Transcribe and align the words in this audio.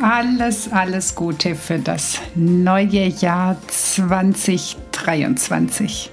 Alles, 0.00 0.70
alles 0.70 1.16
Gute 1.16 1.56
für 1.56 1.80
das 1.80 2.20
neue 2.36 3.08
Jahr 3.08 3.56
2023. 3.66 6.12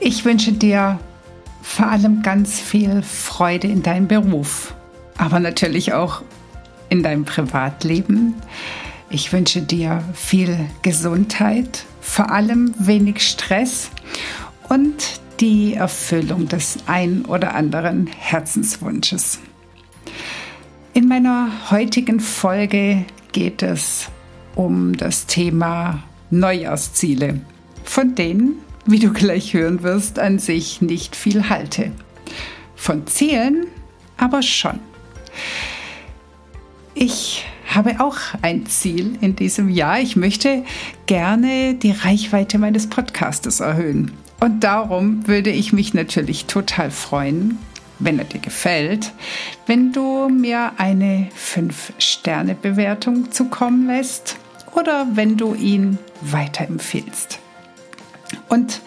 Ich 0.00 0.24
wünsche 0.24 0.52
dir 0.52 0.98
vor 1.62 1.86
allem 1.86 2.22
ganz 2.22 2.58
viel 2.58 3.02
Freude 3.02 3.68
in 3.68 3.84
deinem 3.84 4.08
Beruf, 4.08 4.74
aber 5.16 5.38
natürlich 5.38 5.92
auch 5.92 6.22
in 6.88 7.04
deinem 7.04 7.24
Privatleben. 7.24 8.34
Ich 9.08 9.32
wünsche 9.32 9.62
dir 9.62 10.02
viel 10.12 10.58
Gesundheit, 10.82 11.84
vor 12.00 12.32
allem 12.32 12.74
wenig 12.80 13.22
Stress 13.22 13.90
und 14.68 15.20
die 15.38 15.74
Erfüllung 15.74 16.48
des 16.48 16.78
ein 16.86 17.24
oder 17.24 17.54
anderen 17.54 18.08
Herzenswunsches. 18.08 19.38
In 20.96 21.08
meiner 21.08 21.50
heutigen 21.72 22.20
Folge 22.20 23.04
geht 23.32 23.64
es 23.64 24.10
um 24.54 24.96
das 24.96 25.26
Thema 25.26 26.04
Neujahrsziele, 26.30 27.40
von 27.82 28.14
denen, 28.14 28.58
wie 28.86 29.00
du 29.00 29.12
gleich 29.12 29.54
hören 29.54 29.82
wirst, 29.82 30.20
an 30.20 30.38
sich 30.38 30.82
nicht 30.82 31.16
viel 31.16 31.48
halte. 31.48 31.90
Von 32.76 33.08
Zielen 33.08 33.66
aber 34.16 34.40
schon. 34.42 34.78
Ich 36.94 37.44
habe 37.66 37.96
auch 37.98 38.18
ein 38.42 38.66
Ziel 38.66 39.18
in 39.20 39.34
diesem 39.34 39.70
Jahr. 39.70 39.98
Ich 39.98 40.14
möchte 40.14 40.62
gerne 41.06 41.74
die 41.74 41.90
Reichweite 41.90 42.58
meines 42.60 42.88
Podcastes 42.88 43.58
erhöhen. 43.58 44.12
Und 44.38 44.60
darum 44.60 45.26
würde 45.26 45.50
ich 45.50 45.72
mich 45.72 45.92
natürlich 45.92 46.44
total 46.44 46.92
freuen, 46.92 47.58
wenn 47.98 48.18
er 48.18 48.24
dir 48.24 48.40
gefällt, 48.40 49.12
wenn 49.66 49.92
du 49.92 50.28
mir 50.28 50.72
eine 50.78 51.28
5-Sterne-Bewertung 51.36 53.30
zukommen 53.30 53.86
lässt 53.86 54.36
oder 54.72 55.06
wenn 55.12 55.36
du 55.36 55.54
ihn 55.54 55.98
weiterempfehlst. 56.20 57.38
Und 58.48 58.80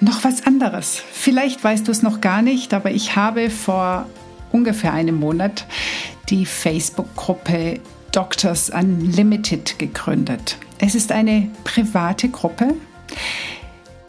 noch 0.00 0.24
was 0.24 0.46
anderes. 0.46 1.02
Vielleicht 1.12 1.62
weißt 1.62 1.86
du 1.86 1.92
es 1.92 2.02
noch 2.02 2.20
gar 2.20 2.42
nicht, 2.42 2.74
aber 2.74 2.90
ich 2.90 3.16
habe 3.16 3.50
vor 3.50 4.06
ungefähr 4.52 4.92
einem 4.92 5.18
Monat 5.18 5.66
die 6.28 6.46
Facebook-Gruppe 6.46 7.80
Doctors 8.12 8.70
Unlimited 8.70 9.78
gegründet. 9.78 10.56
Es 10.78 10.94
ist 10.94 11.12
eine 11.12 11.48
private 11.64 12.28
Gruppe, 12.28 12.74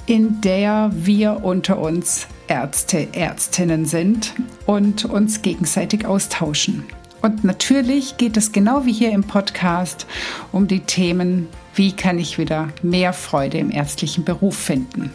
in 0.06 0.42
der 0.42 0.92
wir 0.94 1.44
unter 1.44 1.80
uns 1.80 2.28
Ärzte, 2.48 3.08
Ärztinnen 3.14 3.86
sind 3.86 4.34
und 4.66 5.06
uns 5.06 5.42
gegenseitig 5.42 6.06
austauschen. 6.06 6.86
Und 7.22 7.44
natürlich 7.44 8.18
geht 8.18 8.38
es 8.38 8.52
genau 8.52 8.86
wie 8.86 8.94
hier 8.94 9.12
im 9.12 9.24
Podcast 9.24 10.06
um 10.52 10.68
die 10.68 10.82
Themen, 10.82 11.48
wie 11.76 11.92
kann 11.92 12.20
ich 12.20 12.38
wieder 12.38 12.70
mehr 12.82 13.14
Freude 13.14 13.58
im 13.58 13.72
ärztlichen 13.72 14.24
Beruf 14.24 14.56
finden. 14.56 15.12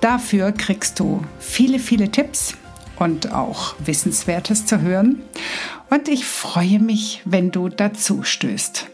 Dafür 0.00 0.52
kriegst 0.52 0.98
du 0.98 1.22
viele, 1.38 1.78
viele 1.78 2.10
Tipps 2.10 2.56
und 2.98 3.32
auch 3.32 3.74
Wissenswertes 3.78 4.66
zu 4.66 4.80
hören. 4.80 5.22
Und 5.90 6.08
ich 6.08 6.24
freue 6.24 6.78
mich, 6.78 7.22
wenn 7.24 7.50
du 7.50 7.68
dazu 7.68 8.22
stößt. 8.22 8.88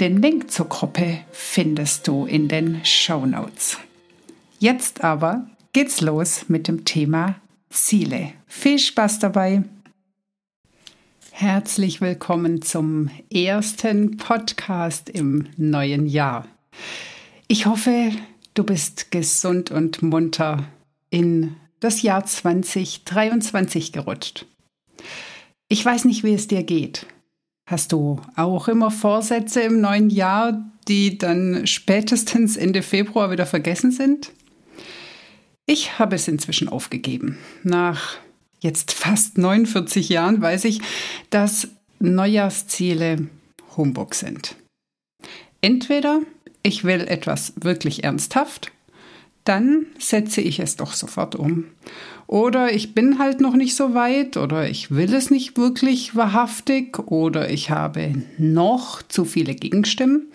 Den 0.00 0.20
Link 0.20 0.50
zur 0.50 0.68
Gruppe 0.68 1.18
findest 1.32 2.06
du 2.06 2.26
in 2.26 2.48
den 2.48 2.84
Show 2.84 3.26
Notes. 3.26 3.78
Jetzt 4.58 5.04
aber 5.04 5.46
geht's 5.76 6.00
los 6.00 6.46
mit 6.48 6.68
dem 6.68 6.86
Thema 6.86 7.38
Ziele. 7.68 8.32
Viel 8.46 8.78
Spaß 8.78 9.18
dabei! 9.18 9.62
Herzlich 11.32 12.00
willkommen 12.00 12.62
zum 12.62 13.10
ersten 13.30 14.16
Podcast 14.16 15.10
im 15.10 15.48
neuen 15.58 16.06
Jahr. 16.06 16.48
Ich 17.46 17.66
hoffe, 17.66 18.10
du 18.54 18.64
bist 18.64 19.10
gesund 19.10 19.70
und 19.70 20.00
munter 20.00 20.64
in 21.10 21.56
das 21.78 22.00
Jahr 22.00 22.24
2023 22.24 23.92
gerutscht. 23.92 24.46
Ich 25.68 25.84
weiß 25.84 26.06
nicht, 26.06 26.24
wie 26.24 26.32
es 26.32 26.48
dir 26.48 26.62
geht. 26.62 27.04
Hast 27.66 27.92
du 27.92 28.22
auch 28.34 28.68
immer 28.68 28.90
Vorsätze 28.90 29.60
im 29.60 29.82
neuen 29.82 30.08
Jahr, 30.08 30.72
die 30.88 31.18
dann 31.18 31.66
spätestens 31.66 32.56
Ende 32.56 32.80
Februar 32.80 33.30
wieder 33.30 33.44
vergessen 33.44 33.90
sind? 33.90 34.32
Ich 35.66 35.98
habe 35.98 36.14
es 36.14 36.28
inzwischen 36.28 36.68
aufgegeben. 36.68 37.38
Nach 37.64 38.16
jetzt 38.60 38.92
fast 38.92 39.36
49 39.36 40.08
Jahren 40.08 40.40
weiß 40.40 40.64
ich, 40.64 40.80
dass 41.30 41.68
Neujahrsziele 41.98 43.28
Humbug 43.76 44.14
sind. 44.14 44.54
Entweder 45.60 46.20
ich 46.62 46.84
will 46.84 47.00
etwas 47.00 47.52
wirklich 47.60 48.04
ernsthaft, 48.04 48.70
dann 49.44 49.86
setze 49.98 50.40
ich 50.40 50.58
es 50.60 50.76
doch 50.76 50.92
sofort 50.92 51.34
um. 51.34 51.64
Oder 52.26 52.72
ich 52.72 52.94
bin 52.94 53.18
halt 53.18 53.40
noch 53.40 53.54
nicht 53.54 53.76
so 53.76 53.94
weit 53.94 54.36
oder 54.36 54.68
ich 54.68 54.90
will 54.90 55.14
es 55.14 55.30
nicht 55.30 55.56
wirklich 55.56 56.16
wahrhaftig 56.16 56.98
oder 57.10 57.50
ich 57.50 57.70
habe 57.70 58.24
noch 58.38 59.02
zu 59.02 59.24
viele 59.24 59.54
Gegenstimmen. 59.54 60.28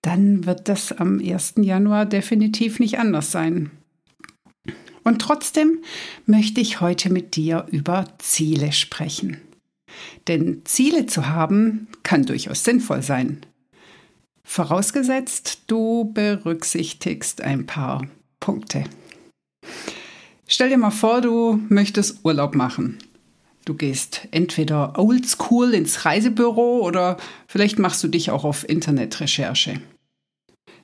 Dann 0.00 0.46
wird 0.46 0.68
das 0.68 0.92
am 0.92 1.20
1. 1.20 1.54
Januar 1.58 2.06
definitiv 2.06 2.80
nicht 2.80 2.98
anders 2.98 3.30
sein. 3.30 3.70
Und 5.06 5.20
trotzdem 5.20 5.84
möchte 6.26 6.60
ich 6.60 6.80
heute 6.80 7.12
mit 7.12 7.36
dir 7.36 7.68
über 7.70 8.06
Ziele 8.18 8.72
sprechen. 8.72 9.40
Denn 10.26 10.62
Ziele 10.64 11.06
zu 11.06 11.28
haben 11.28 11.86
kann 12.02 12.26
durchaus 12.26 12.64
sinnvoll 12.64 13.02
sein. 13.02 13.46
Vorausgesetzt, 14.42 15.62
du 15.68 16.12
berücksichtigst 16.12 17.40
ein 17.40 17.66
paar 17.66 18.08
Punkte. 18.40 18.82
Stell 20.48 20.70
dir 20.70 20.76
mal 20.76 20.90
vor, 20.90 21.20
du 21.20 21.60
möchtest 21.68 22.24
Urlaub 22.24 22.56
machen. 22.56 22.98
Du 23.64 23.74
gehst 23.74 24.26
entweder 24.32 24.98
oldschool 24.98 25.72
ins 25.72 26.04
Reisebüro 26.04 26.80
oder 26.80 27.16
vielleicht 27.46 27.78
machst 27.78 28.02
du 28.02 28.08
dich 28.08 28.32
auch 28.32 28.42
auf 28.42 28.68
Internetrecherche. 28.68 29.80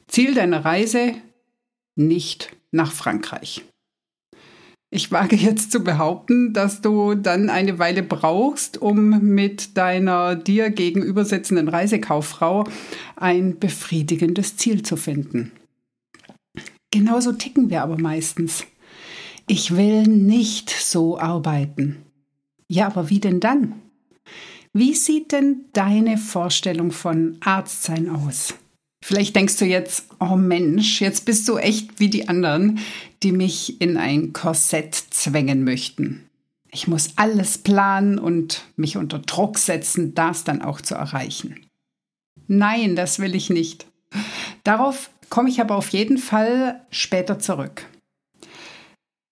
Ziel 0.06 0.34
deiner 0.34 0.64
Reise 0.64 1.14
nicht 1.96 2.54
nach 2.70 2.92
Frankreich. 2.92 3.64
Ich 4.94 5.10
wage 5.10 5.36
jetzt 5.36 5.72
zu 5.72 5.80
behaupten, 5.80 6.52
dass 6.52 6.82
du 6.82 7.14
dann 7.14 7.48
eine 7.48 7.78
Weile 7.78 8.02
brauchst, 8.02 8.82
um 8.82 9.22
mit 9.22 9.78
deiner 9.78 10.36
dir 10.36 10.68
gegenübersitzenden 10.68 11.68
Reisekauffrau 11.68 12.64
ein 13.16 13.58
befriedigendes 13.58 14.58
Ziel 14.58 14.82
zu 14.82 14.98
finden. 14.98 15.50
Genauso 16.90 17.32
ticken 17.32 17.70
wir 17.70 17.82
aber 17.82 17.98
meistens. 17.98 18.66
Ich 19.46 19.74
will 19.74 20.02
nicht 20.02 20.68
so 20.68 21.18
arbeiten. 21.18 21.96
Ja, 22.68 22.86
aber 22.88 23.08
wie 23.08 23.20
denn 23.20 23.40
dann? 23.40 23.80
Wie 24.74 24.94
sieht 24.94 25.32
denn 25.32 25.64
deine 25.72 26.18
Vorstellung 26.18 26.92
von 26.92 27.38
Arztsein 27.40 28.10
aus? 28.10 28.52
Vielleicht 29.04 29.34
denkst 29.34 29.56
du 29.56 29.64
jetzt, 29.64 30.04
oh 30.20 30.36
Mensch, 30.36 31.00
jetzt 31.00 31.24
bist 31.24 31.48
du 31.48 31.58
echt 31.58 31.98
wie 31.98 32.08
die 32.08 32.28
anderen, 32.28 32.78
die 33.24 33.32
mich 33.32 33.80
in 33.80 33.96
ein 33.96 34.32
Korsett 34.32 34.94
zwängen 34.94 35.64
möchten. 35.64 36.28
Ich 36.70 36.86
muss 36.86 37.10
alles 37.16 37.58
planen 37.58 38.20
und 38.20 38.62
mich 38.76 38.96
unter 38.96 39.18
Druck 39.18 39.58
setzen, 39.58 40.14
das 40.14 40.44
dann 40.44 40.62
auch 40.62 40.80
zu 40.80 40.94
erreichen. 40.94 41.66
Nein, 42.46 42.94
das 42.94 43.18
will 43.18 43.34
ich 43.34 43.50
nicht. 43.50 43.86
Darauf 44.62 45.10
komme 45.28 45.48
ich 45.50 45.60
aber 45.60 45.74
auf 45.76 45.88
jeden 45.88 46.18
Fall 46.18 46.80
später 46.90 47.40
zurück. 47.40 47.84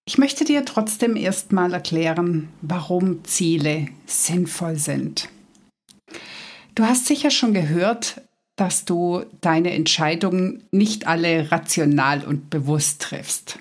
Ich 0.05 0.17
möchte 0.17 0.43
dir 0.43 0.65
trotzdem 0.65 1.15
erstmal 1.15 1.73
erklären, 1.73 2.49
warum 2.61 3.23
Ziele 3.23 3.87
sinnvoll 4.05 4.77
sind. 4.77 5.29
Du 6.75 6.83
hast 6.83 7.05
sicher 7.05 7.31
schon 7.31 7.53
gehört, 7.53 8.21
dass 8.55 8.85
du 8.85 9.23
deine 9.41 9.71
Entscheidungen 9.73 10.63
nicht 10.71 11.07
alle 11.07 11.51
rational 11.51 12.23
und 12.23 12.49
bewusst 12.49 13.01
triffst. 13.01 13.59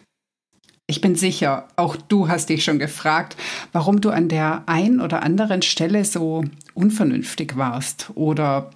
Ich 0.87 1.01
bin 1.01 1.15
sicher, 1.15 1.69
auch 1.77 1.95
du 1.95 2.29
hast 2.29 2.49
dich 2.49 2.65
schon 2.65 2.81
gefragt, 2.81 3.37
warum 3.73 4.01
du 4.01 4.11
an 4.11 4.29
der 4.29 4.65
ein 4.67 5.01
oder 5.01 5.23
anderen 5.23 5.63
Stelle 5.63 6.05
so 6.05 6.45
unvernünftig 6.75 7.57
warst 7.57 8.11
oder 8.17 8.71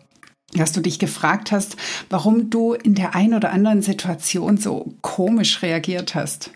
dass 0.53 0.71
du 0.71 0.81
dich 0.81 1.01
gefragt 1.01 1.51
hast, 1.51 1.77
warum 2.11 2.51
du 2.51 2.75
in 2.75 2.95
der 2.95 3.17
ein 3.17 3.35
oder 3.35 3.51
anderen 3.51 3.83
Situation 3.83 4.57
so 4.59 4.95
komisch 5.03 5.63
reagiert 5.63 6.15
hast. 6.15 6.53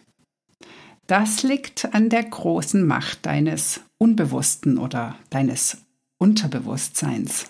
Das 1.09 1.43
liegt 1.43 1.93
an 1.95 2.09
der 2.09 2.23
großen 2.23 2.87
Macht 2.87 3.27
deines 3.27 3.81
Unbewussten 3.99 4.79
oder 4.79 5.17
deines 5.31 5.79
Unterbewusstseins. 6.19 7.47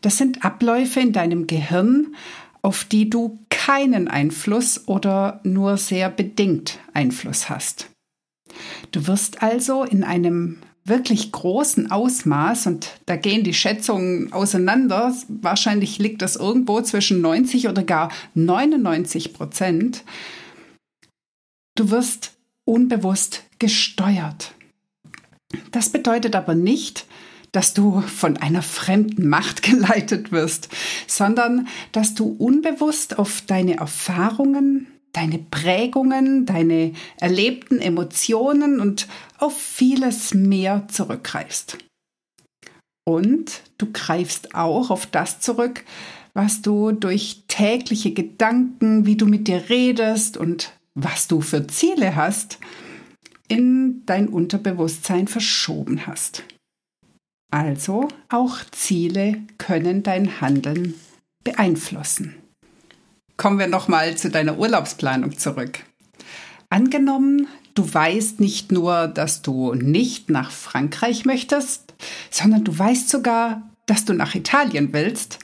Das 0.00 0.16
sind 0.16 0.44
Abläufe 0.44 1.00
in 1.00 1.12
deinem 1.12 1.46
Gehirn, 1.46 2.14
auf 2.62 2.84
die 2.84 3.10
du 3.10 3.38
keinen 3.48 4.08
Einfluss 4.08 4.88
oder 4.88 5.40
nur 5.44 5.76
sehr 5.76 6.10
bedingt 6.10 6.78
Einfluss 6.92 7.48
hast. 7.48 7.90
Du 8.92 9.06
wirst 9.06 9.42
also 9.42 9.84
in 9.84 10.04
einem 10.04 10.58
wirklich 10.84 11.30
großen 11.30 11.90
Ausmaß, 11.90 12.66
und 12.66 13.00
da 13.06 13.16
gehen 13.16 13.44
die 13.44 13.54
Schätzungen 13.54 14.32
auseinander, 14.32 15.14
wahrscheinlich 15.28 15.98
liegt 15.98 16.22
das 16.22 16.36
irgendwo 16.36 16.80
zwischen 16.80 17.20
90 17.20 17.68
oder 17.68 17.82
gar 17.82 18.10
99 18.34 19.34
Prozent, 19.34 20.04
du 21.76 21.90
wirst 21.90 22.32
unbewusst 22.64 23.44
gesteuert. 23.58 24.54
Das 25.70 25.90
bedeutet 25.90 26.34
aber 26.34 26.54
nicht, 26.54 27.06
dass 27.52 27.74
du 27.74 28.00
von 28.00 28.36
einer 28.36 28.62
fremden 28.62 29.28
Macht 29.28 29.62
geleitet 29.70 30.32
wirst, 30.32 30.68
sondern 31.06 31.68
dass 31.92 32.14
du 32.14 32.34
unbewusst 32.38 33.18
auf 33.18 33.42
deine 33.46 33.76
Erfahrungen, 33.76 34.86
deine 35.12 35.38
Prägungen, 35.38 36.46
deine 36.46 36.92
erlebten 37.18 37.80
Emotionen 37.80 38.80
und 38.80 39.08
auf 39.38 39.60
vieles 39.60 40.34
mehr 40.34 40.86
zurückgreifst. 40.88 41.78
Und 43.04 43.62
du 43.78 43.88
greifst 43.92 44.54
auch 44.54 44.90
auf 44.90 45.06
das 45.06 45.40
zurück, 45.40 45.84
was 46.32 46.62
du 46.62 46.92
durch 46.92 47.42
tägliche 47.48 48.12
Gedanken, 48.12 49.04
wie 49.06 49.16
du 49.16 49.26
mit 49.26 49.48
dir 49.48 49.68
redest 49.68 50.36
und 50.36 50.72
was 50.94 51.26
du 51.26 51.40
für 51.40 51.66
Ziele 51.66 52.14
hast, 52.14 52.58
in 53.48 54.02
dein 54.06 54.28
Unterbewusstsein 54.28 55.26
verschoben 55.26 56.06
hast. 56.06 56.44
Also 57.50 58.08
auch 58.28 58.58
Ziele 58.70 59.38
können 59.58 60.02
dein 60.02 60.40
Handeln 60.40 60.94
beeinflussen. 61.42 62.36
Kommen 63.36 63.58
wir 63.58 63.66
nochmal 63.66 64.16
zu 64.16 64.30
deiner 64.30 64.58
Urlaubsplanung 64.58 65.36
zurück. 65.36 65.80
Angenommen, 66.68 67.48
du 67.74 67.92
weißt 67.92 68.38
nicht 68.38 68.70
nur, 68.70 69.08
dass 69.08 69.42
du 69.42 69.74
nicht 69.74 70.30
nach 70.30 70.50
Frankreich 70.50 71.24
möchtest, 71.24 71.94
sondern 72.30 72.64
du 72.64 72.78
weißt 72.78 73.08
sogar, 73.08 73.62
dass 73.86 74.04
du 74.04 74.12
nach 74.12 74.34
Italien 74.34 74.92
willst, 74.92 75.40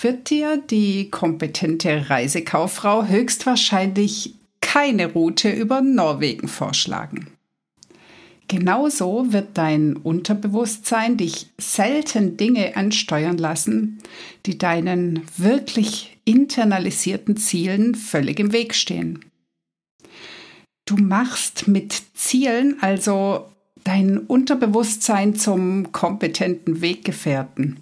wird 0.00 0.30
dir 0.30 0.58
die 0.58 1.10
kompetente 1.10 2.10
Reisekauffrau 2.10 3.06
höchstwahrscheinlich 3.06 4.34
keine 4.60 5.12
Route 5.12 5.50
über 5.50 5.80
Norwegen 5.80 6.48
vorschlagen. 6.48 7.35
Genauso 8.48 9.32
wird 9.32 9.58
dein 9.58 9.96
Unterbewusstsein 9.96 11.16
dich 11.16 11.48
selten 11.58 12.36
Dinge 12.36 12.76
ansteuern 12.76 13.38
lassen, 13.38 13.98
die 14.46 14.56
deinen 14.56 15.22
wirklich 15.36 16.18
internalisierten 16.24 17.36
Zielen 17.36 17.94
völlig 17.96 18.38
im 18.38 18.52
Weg 18.52 18.74
stehen. 18.74 19.24
Du 20.84 20.96
machst 20.96 21.66
mit 21.66 22.00
Zielen 22.14 22.76
also 22.80 23.48
dein 23.82 24.18
Unterbewusstsein 24.18 25.34
zum 25.34 25.90
kompetenten 25.90 26.80
Weggefährten. 26.80 27.78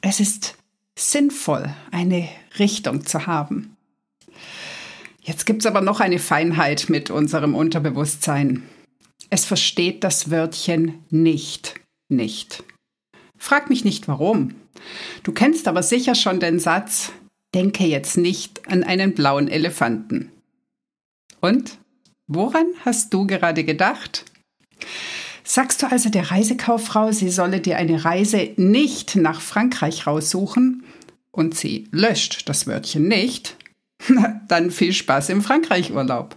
Es 0.00 0.18
ist 0.18 0.56
sinnvoll, 0.98 1.72
eine 1.92 2.28
Richtung 2.58 3.06
zu 3.06 3.26
haben. 3.26 3.76
Jetzt 5.20 5.46
gibt 5.46 5.62
es 5.62 5.66
aber 5.66 5.80
noch 5.80 6.00
eine 6.00 6.18
Feinheit 6.18 6.86
mit 6.88 7.10
unserem 7.10 7.54
Unterbewusstsein. 7.54 8.64
Es 9.32 9.46
versteht 9.46 10.04
das 10.04 10.30
Wörtchen 10.30 11.06
nicht, 11.08 11.80
nicht. 12.10 12.64
Frag 13.38 13.70
mich 13.70 13.82
nicht 13.82 14.06
warum. 14.06 14.56
Du 15.22 15.32
kennst 15.32 15.68
aber 15.68 15.82
sicher 15.82 16.14
schon 16.14 16.38
den 16.38 16.60
Satz, 16.60 17.12
denke 17.54 17.84
jetzt 17.84 18.18
nicht 18.18 18.68
an 18.68 18.84
einen 18.84 19.14
blauen 19.14 19.48
Elefanten. 19.48 20.30
Und? 21.40 21.78
Woran 22.26 22.66
hast 22.84 23.14
du 23.14 23.26
gerade 23.26 23.64
gedacht? 23.64 24.26
Sagst 25.44 25.82
du 25.82 25.90
also 25.90 26.10
der 26.10 26.30
Reisekauffrau, 26.30 27.10
sie 27.12 27.30
solle 27.30 27.62
dir 27.62 27.78
eine 27.78 28.04
Reise 28.04 28.50
nicht 28.56 29.16
nach 29.16 29.40
Frankreich 29.40 30.06
raussuchen 30.06 30.84
und 31.30 31.56
sie 31.56 31.88
löscht 31.90 32.50
das 32.50 32.66
Wörtchen 32.66 33.08
nicht, 33.08 33.56
dann 34.48 34.70
viel 34.70 34.92
Spaß 34.92 35.30
im 35.30 35.40
Frankreich-Urlaub. 35.40 36.36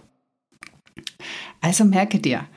Also 1.60 1.84
merke 1.84 2.20
dir, 2.20 2.48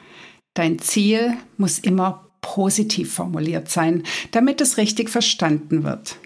dein 0.54 0.80
Ziel 0.80 1.38
muss 1.58 1.80
immer 1.80 2.30
positiv 2.42 3.14
formuliert 3.14 3.70
sein, 3.70 4.04
damit 4.32 4.62
es 4.62 4.78
richtig 4.78 5.10
verstanden 5.10 5.84
wird. 5.84 6.18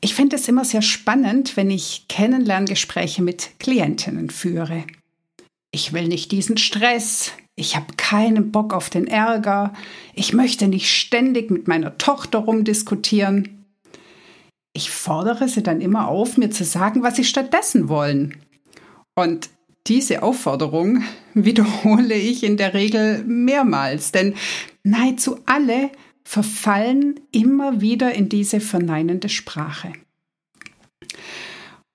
Ich 0.00 0.14
finde 0.14 0.36
es 0.36 0.48
immer 0.48 0.64
sehr 0.64 0.82
spannend, 0.82 1.56
wenn 1.56 1.70
ich 1.70 2.06
Kennenlerngespräche 2.08 3.22
mit 3.22 3.58
Klientinnen 3.58 4.30
führe. 4.30 4.84
Ich 5.70 5.92
will 5.92 6.08
nicht 6.08 6.30
diesen 6.32 6.56
Stress, 6.56 7.32
ich 7.56 7.74
habe 7.74 7.94
keinen 7.96 8.52
Bock 8.52 8.72
auf 8.72 8.90
den 8.90 9.08
Ärger, 9.08 9.72
ich 10.14 10.32
möchte 10.32 10.68
nicht 10.68 10.90
ständig 10.90 11.50
mit 11.50 11.66
meiner 11.66 11.98
Tochter 11.98 12.38
rumdiskutieren. 12.38 13.66
Ich 14.72 14.90
fordere 14.90 15.48
sie 15.48 15.62
dann 15.62 15.80
immer 15.80 16.06
auf, 16.06 16.36
mir 16.36 16.50
zu 16.50 16.64
sagen, 16.64 17.02
was 17.02 17.16
sie 17.16 17.24
stattdessen 17.24 17.88
wollen. 17.88 18.36
Und 19.16 19.50
diese 19.88 20.22
Aufforderung 20.22 21.02
wiederhole 21.34 22.14
ich 22.14 22.44
in 22.44 22.56
der 22.56 22.74
Regel 22.74 23.24
mehrmals, 23.24 24.12
denn 24.12 24.34
nahezu 24.82 25.38
alle 25.46 25.90
verfallen 26.24 27.20
immer 27.32 27.80
wieder 27.80 28.14
in 28.14 28.28
diese 28.28 28.60
verneinende 28.60 29.28
Sprache. 29.28 29.92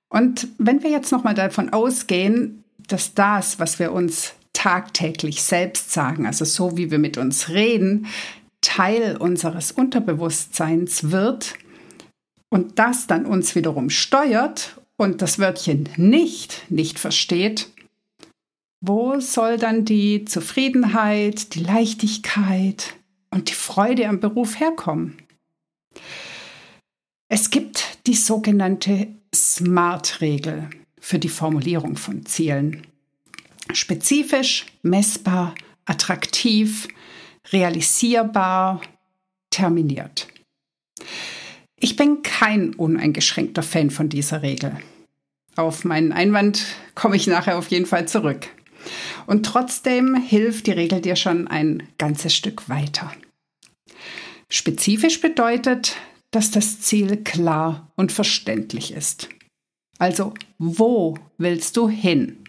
Und 0.10 0.48
wenn 0.58 0.84
wir 0.84 0.90
jetzt 0.90 1.12
nochmal 1.12 1.36
davon 1.36 1.72
ausgehen, 1.72 2.64
dass 2.88 3.14
das, 3.14 3.60
was 3.60 3.80
wir 3.80 3.92
uns 3.92 4.34
tagtäglich 4.54 5.42
selbst 5.44 5.92
sagen, 5.92 6.26
also 6.26 6.46
so 6.46 6.78
wie 6.78 6.92
wir 6.92 7.00
mit 7.00 7.18
uns 7.18 7.50
reden, 7.50 8.08
Teil 8.62 9.18
unseres 9.18 9.72
Unterbewusstseins 9.72 11.12
wird, 11.12 11.56
und 12.54 12.78
das 12.78 13.08
dann 13.08 13.26
uns 13.26 13.56
wiederum 13.56 13.90
steuert 13.90 14.80
und 14.96 15.24
das 15.24 15.40
Wörtchen 15.40 15.90
nicht 15.98 16.62
nicht 16.70 17.00
versteht, 17.00 17.73
wo 18.86 19.22
soll 19.22 19.58
dann 19.58 19.86
die 19.86 20.26
Zufriedenheit, 20.26 21.56
die 21.56 21.64
Leichtigkeit 21.64 22.96
und 23.30 23.50
die 23.50 23.54
Freude 23.54 24.10
am 24.10 24.20
Beruf 24.20 24.60
herkommen? 24.60 25.18
Es 27.30 27.50
gibt 27.50 28.00
die 28.08 28.14
sogenannte 28.14 29.08
SMART-Regel 29.34 30.70
für 31.00 31.18
die 31.18 31.30
Formulierung 31.30 31.96
von 31.96 32.26
Zielen. 32.26 32.86
Spezifisch, 33.72 34.66
messbar, 34.82 35.56
attraktiv, 35.86 36.90
realisierbar, 37.54 38.82
terminiert. 39.50 40.28
Ich 41.78 41.96
bin 41.96 42.22
kein 42.22 42.76
uneingeschränkter 42.76 43.64
Fan 43.64 43.92
von 43.92 44.10
dieser 44.10 44.42
Regel. 44.42 44.76
Auf 45.56 45.86
meinen 45.86 46.12
Einwand 46.12 46.66
komme 46.96 47.16
ich 47.16 47.28
nachher 47.28 47.58
auf 47.58 47.70
jeden 47.70 47.86
Fall 47.86 48.10
zurück. 48.10 48.50
Und 49.26 49.46
trotzdem 49.46 50.16
hilft 50.16 50.68
die 50.68 50.72
Regel 50.72 51.02
dir 51.02 51.16
schon 51.16 51.48
ein 51.48 51.84
ganzes 51.98 52.36
Stück 52.36 52.70
weiter. 52.70 53.12
Spezifisch 54.50 55.22
bedeutet, 55.22 55.96
dass 56.32 56.52
das 56.52 56.82
Ziel 56.82 57.24
klar 57.24 57.92
und 57.96 58.12
verständlich 58.12 58.92
ist. 58.94 59.30
Also, 60.00 60.34
wo 60.58 61.18
willst 61.38 61.78
du 61.78 61.88
hin? 61.88 62.44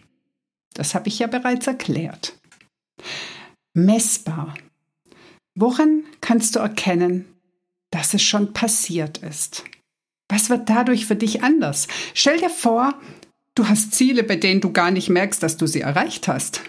Das 0.75 0.95
habe 0.95 1.09
ich 1.09 1.19
ja 1.19 1.27
bereits 1.27 1.67
erklärt. 1.67 2.39
Messbar. 3.75 4.55
Woran 5.55 6.05
kannst 6.21 6.57
du 6.57 6.61
erkennen, 6.61 7.27
dass 7.91 8.13
es 8.13 8.23
schon 8.23 8.53
passiert 8.53 9.19
ist. 9.19 9.65
Was 10.29 10.51
wird 10.51 10.69
dadurch 10.69 11.07
für 11.07 11.15
dich 11.15 11.45
anders? 11.45 11.87
Stell 12.13 12.39
dir 12.39 12.51
vor, 12.51 13.01
du 13.55 13.69
hast 13.69 13.93
Ziele, 13.93 14.23
bei 14.23 14.37
denen 14.37 14.61
du 14.61 14.73
gar 14.73 14.91
nicht 14.91 15.09
merkst, 15.09 15.43
dass 15.43 15.57
du 15.57 15.67
sie 15.67 15.81
erreicht 15.81 16.29
hast. 16.29 16.63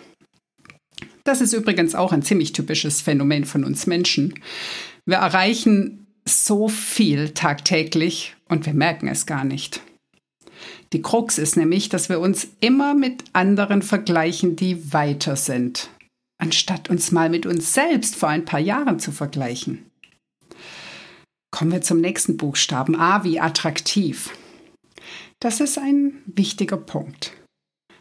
Das 1.24 1.42
ist 1.42 1.54
übrigens 1.54 1.96
auch 1.96 2.12
ein 2.12 2.22
ziemlich 2.22 2.54
typisches 2.54 3.02
Phänomen 3.02 3.46
von 3.46 3.64
uns 3.64 3.88
Menschen. 3.88 4.36
Wir 5.06 5.18
erreichen 5.18 6.06
so 6.28 6.68
viel 6.68 7.30
tagtäglich 7.30 8.36
und 8.48 8.66
wir 8.66 8.74
merken 8.74 9.08
es 9.08 9.26
gar 9.26 9.44
nicht. 9.44 9.82
Die 10.94 11.02
Krux 11.02 11.38
ist 11.38 11.58
nämlich, 11.58 11.90
dass 11.90 12.10
wir 12.10 12.20
uns 12.20 12.48
immer 12.62 12.94
mit 12.94 13.24
anderen 13.34 13.82
vergleichen, 13.82 14.56
die 14.56 14.94
weiter 14.94 15.36
sind, 15.36 15.90
anstatt 16.38 16.90
uns 16.90 17.12
mal 17.12 17.30
mit 17.30 17.46
uns 17.46 17.74
selbst 17.74 18.16
vor 18.16 18.30
ein 18.30 18.46
paar 18.46 18.60
Jahren 18.60 19.00
zu 19.00 19.12
vergleichen. 19.12 19.90
Kommen 21.52 21.72
wir 21.72 21.82
zum 21.82 22.02
nächsten 22.02 22.38
Buchstaben 22.38 22.96
A 22.96 23.24
wie 23.24 23.40
attraktiv. 23.40 24.32
Das 25.40 25.60
ist 25.60 25.78
ein 25.78 26.22
wichtiger 26.26 26.78
Punkt. 26.78 27.34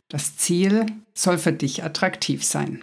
Das 0.09 0.37
Ziel 0.37 0.87
soll 1.15 1.39
für 1.39 1.53
dich 1.53 1.83
attraktiv 1.83 2.45
sein. 2.45 2.83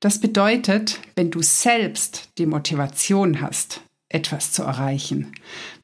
Das 0.00 0.20
bedeutet, 0.20 1.00
wenn 1.16 1.30
du 1.30 1.42
selbst 1.42 2.30
die 2.38 2.46
Motivation 2.46 3.40
hast, 3.40 3.82
etwas 4.08 4.52
zu 4.52 4.62
erreichen, 4.62 5.32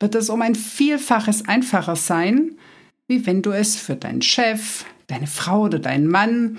wird 0.01 0.15
es 0.15 0.31
um 0.31 0.41
ein 0.43 0.55
Vielfaches 0.55 1.49
einfacher 1.49 1.97
sein, 1.97 2.57
wie 3.09 3.27
wenn 3.27 3.43
du 3.43 3.51
es 3.51 3.77
für 3.77 3.97
deinen 3.97 4.23
Chef, 4.23 4.85
deine 5.09 5.27
Frau 5.27 5.63
oder 5.63 5.79
deinen 5.79 6.07
Mann 6.07 6.59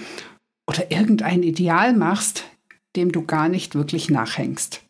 oder 0.67 0.91
irgendein 0.91 1.43
Ideal 1.43 1.93
machst, 1.93 2.43
dem 2.95 3.11
du 3.11 3.23
gar 3.23 3.49
nicht 3.49 3.73
wirklich 3.75 4.09
nachhängst. 4.09 4.81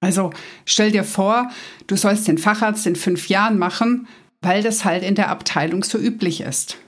Also 0.00 0.32
stell 0.64 0.92
dir 0.92 1.04
vor, 1.04 1.50
du 1.86 1.96
sollst 1.96 2.28
den 2.28 2.38
Facharzt 2.38 2.86
in 2.86 2.96
fünf 2.96 3.28
Jahren 3.28 3.58
machen, 3.58 4.06
weil 4.46 4.62
das 4.62 4.84
halt 4.84 5.02
in 5.02 5.16
der 5.16 5.28
Abteilung 5.28 5.82
so 5.82 5.98
üblich 5.98 6.40
ist. 6.40 6.78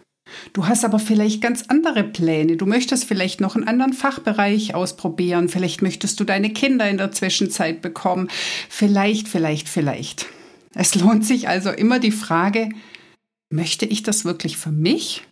Du 0.53 0.69
hast 0.69 0.85
aber 0.85 1.01
vielleicht 1.01 1.41
ganz 1.43 1.65
andere 1.67 2.05
Pläne. 2.05 2.57
Du 2.57 2.67
möchtest 2.67 3.05
vielleicht 3.05 3.41
noch 3.41 3.57
einen 3.57 3.67
anderen 3.67 3.95
Fachbereich 3.95 4.77
ausprobieren. 4.77 5.49
Vielleicht 5.49 5.83
möchtest 5.83 6.21
du 6.21 6.25
deine 6.25 6.53
Kinder 6.53 6.89
in 6.89 6.99
der 6.99 7.11
Zwischenzeit 7.11 7.83
bekommen. 7.83 8.29
Vielleicht, 8.69 9.27
vielleicht, 9.27 9.69
vielleicht. 9.69 10.27
Es 10.75 10.95
lohnt 10.95 11.27
sich 11.27 11.49
also 11.49 11.71
immer 11.71 11.99
die 11.99 12.13
Frage, 12.13 12.69
möchte 13.51 13.87
ich 13.87 14.05
das 14.05 14.25
wirklich 14.25 14.57
für 14.57 14.71
mich? 14.71 15.25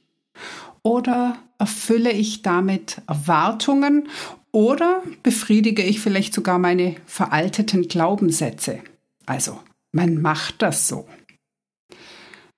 Oder 0.83 1.39
erfülle 1.61 2.11
ich 2.11 2.43
damit 2.43 3.03
Erwartungen 3.07 4.09
oder 4.51 5.01
befriedige 5.23 5.83
ich 5.83 6.01
vielleicht 6.01 6.35
sogar 6.35 6.59
meine 6.59 6.97
veralteten 7.07 7.87
Glaubenssätze? 7.87 8.81
Also, 9.27 9.61
man 9.93 10.21
macht 10.21 10.63
das 10.63 10.89
so. 10.89 11.07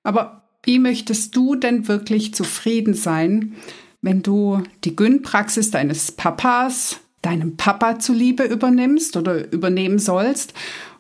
Aber 0.09 0.41
wie 0.63 0.79
möchtest 0.79 1.37
du 1.37 1.55
denn 1.55 1.87
wirklich 1.87 2.33
zufrieden 2.33 2.95
sein, 2.95 3.57
wenn 4.01 4.23
du 4.23 4.63
die 4.83 4.97
Gyn-Praxis 4.97 5.71
deines 5.71 6.13
Papas, 6.13 7.01
deinem 7.21 7.59
Papa 7.59 7.99
zuliebe 7.99 8.45
übernimmst 8.45 9.19
oder 9.19 9.53
übernehmen 9.53 9.99
sollst, 9.99 10.55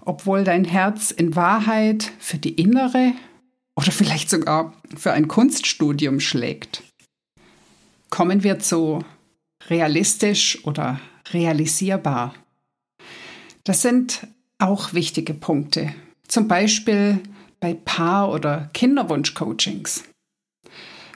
obwohl 0.04 0.44
dein 0.44 0.66
Herz 0.66 1.10
in 1.10 1.34
Wahrheit 1.36 2.12
für 2.18 2.36
die 2.36 2.52
innere 2.52 3.14
oder 3.76 3.92
vielleicht 3.92 4.28
sogar 4.28 4.74
für 4.94 5.12
ein 5.12 5.26
Kunststudium 5.26 6.20
schlägt? 6.20 6.82
Kommen 8.10 8.42
wir 8.42 8.58
zu 8.58 9.02
realistisch 9.70 10.66
oder 10.66 11.00
realisierbar. 11.32 12.34
Das 13.64 13.80
sind 13.80 14.26
auch 14.58 14.92
wichtige 14.92 15.32
Punkte. 15.32 15.94
Zum 16.26 16.46
Beispiel 16.46 17.22
bei 17.60 17.74
Paar- 17.74 18.32
oder 18.32 18.70
Kinderwunsch-Coachings. 18.72 20.04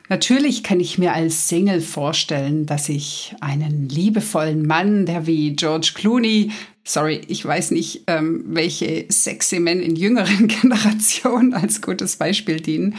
Natürlich 0.08 0.62
kann 0.62 0.80
ich 0.80 0.98
mir 0.98 1.14
als 1.14 1.48
Single 1.48 1.80
vorstellen, 1.80 2.66
dass 2.66 2.88
ich 2.88 3.34
einen 3.40 3.88
liebevollen 3.88 4.66
Mann, 4.66 5.06
der 5.06 5.26
wie 5.26 5.54
George 5.54 5.92
Clooney, 5.94 6.50
sorry, 6.84 7.22
ich 7.28 7.44
weiß 7.44 7.70
nicht, 7.70 8.02
ähm, 8.08 8.44
welche 8.48 9.06
sexy 9.08 9.58
Männer 9.58 9.82
in 9.82 9.96
jüngeren 9.96 10.48
Generationen 10.60 11.54
als 11.54 11.80
gutes 11.80 12.16
Beispiel 12.16 12.60
dienen, 12.60 12.96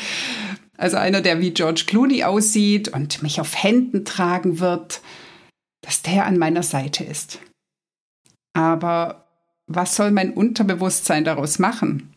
also 0.78 0.98
einer, 0.98 1.22
der 1.22 1.40
wie 1.40 1.52
George 1.52 1.84
Clooney 1.86 2.24
aussieht 2.24 2.90
und 2.90 3.22
mich 3.22 3.40
auf 3.40 3.62
Händen 3.62 4.06
tragen 4.06 4.60
wird, 4.60 5.02
dass 5.82 6.02
der 6.02 6.26
an 6.26 6.38
meiner 6.38 6.64
Seite 6.64 7.04
ist. 7.04 7.40
Aber 8.54 9.28
was 9.68 9.96
soll 9.96 10.12
mein 10.12 10.34
Unterbewusstsein 10.34 11.24
daraus 11.26 11.60
machen? 11.60 12.12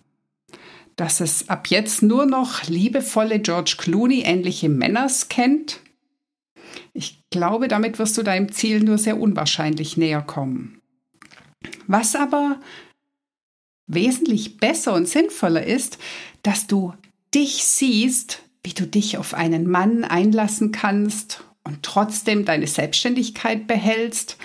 Dass 0.96 1.20
es 1.20 1.48
ab 1.48 1.68
jetzt 1.68 2.02
nur 2.02 2.26
noch 2.26 2.64
liebevolle 2.64 3.38
George 3.38 3.76
Clooney 3.78 4.22
ähnliche 4.22 4.68
Männer 4.68 5.10
kennt? 5.28 5.80
Ich 6.94 7.22
glaube, 7.30 7.68
damit 7.68 7.98
wirst 7.98 8.16
du 8.16 8.22
deinem 8.22 8.50
Ziel 8.50 8.80
nur 8.80 8.96
sehr 8.96 9.20
unwahrscheinlich 9.20 9.96
näher 9.96 10.22
kommen. 10.22 10.80
Was 11.86 12.16
aber 12.16 12.60
wesentlich 13.86 14.56
besser 14.56 14.94
und 14.94 15.08
sinnvoller 15.08 15.64
ist, 15.64 15.98
dass 16.42 16.66
du 16.66 16.94
dich 17.34 17.64
siehst, 17.64 18.42
wie 18.64 18.72
du 18.72 18.86
dich 18.86 19.18
auf 19.18 19.34
einen 19.34 19.68
Mann 19.70 20.04
einlassen 20.04 20.72
kannst 20.72 21.44
und 21.62 21.82
trotzdem 21.82 22.44
deine 22.44 22.66
Selbstständigkeit 22.66 23.66
behältst 23.66 24.38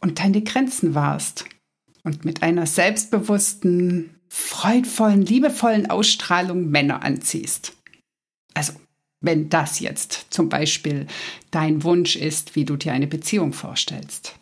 und 0.00 0.18
deine 0.20 0.42
Grenzen 0.42 0.94
wahrst 0.94 1.44
und 2.02 2.24
mit 2.24 2.42
einer 2.42 2.66
selbstbewussten, 2.66 4.17
freudvollen, 4.38 5.22
liebevollen 5.22 5.90
Ausstrahlung 5.90 6.70
Männer 6.70 7.02
anziehst. 7.02 7.76
Also, 8.54 8.72
wenn 9.20 9.48
das 9.48 9.80
jetzt 9.80 10.26
zum 10.30 10.48
Beispiel 10.48 11.06
dein 11.50 11.82
Wunsch 11.82 12.14
ist, 12.14 12.54
wie 12.54 12.64
du 12.64 12.76
dir 12.76 12.92
eine 12.92 13.08
Beziehung 13.08 13.52
vorstellst. 13.52 14.38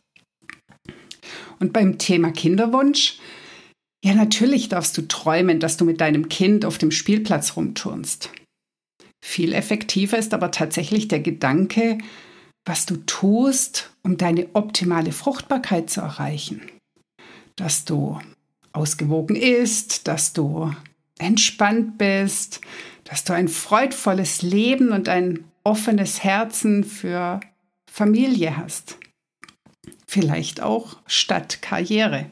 Und 1.58 1.72
beim 1.72 1.96
Thema 1.96 2.30
Kinderwunsch, 2.30 3.18
ja, 4.04 4.14
natürlich 4.14 4.68
darfst 4.68 4.96
du 4.98 5.08
träumen, 5.08 5.60
dass 5.60 5.78
du 5.78 5.86
mit 5.86 6.00
deinem 6.00 6.28
Kind 6.28 6.66
auf 6.66 6.76
dem 6.76 6.90
Spielplatz 6.90 7.56
rumturnst. 7.56 8.30
Viel 9.24 9.54
effektiver 9.54 10.18
ist 10.18 10.34
aber 10.34 10.50
tatsächlich 10.50 11.08
der 11.08 11.20
Gedanke, 11.20 11.98
was 12.66 12.84
du 12.84 12.96
tust, 13.06 13.90
um 14.02 14.18
deine 14.18 14.48
optimale 14.52 15.12
Fruchtbarkeit 15.12 15.88
zu 15.88 16.02
erreichen. 16.02 16.60
Dass 17.56 17.86
du 17.86 18.20
ausgewogen 18.76 19.36
isst, 19.36 20.06
dass 20.06 20.32
du 20.32 20.72
entspannt 21.18 21.98
bist, 21.98 22.60
dass 23.04 23.24
du 23.24 23.32
ein 23.32 23.48
freudvolles 23.48 24.42
Leben 24.42 24.90
und 24.90 25.08
ein 25.08 25.44
offenes 25.64 26.22
Herzen 26.22 26.84
für 26.84 27.40
Familie 27.90 28.56
hast. 28.56 28.98
Vielleicht 30.06 30.60
auch 30.60 30.98
statt 31.06 31.62
Karriere. 31.62 32.30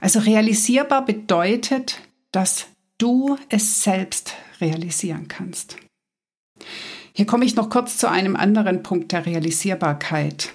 Also 0.00 0.20
realisierbar 0.20 1.04
bedeutet, 1.04 2.00
dass 2.32 2.66
du 2.98 3.36
es 3.48 3.82
selbst 3.82 4.34
realisieren 4.60 5.28
kannst. 5.28 5.76
Hier 7.12 7.26
komme 7.26 7.44
ich 7.44 7.56
noch 7.56 7.70
kurz 7.70 7.98
zu 7.98 8.08
einem 8.08 8.36
anderen 8.36 8.82
Punkt 8.82 9.12
der 9.12 9.26
Realisierbarkeit. 9.26 10.52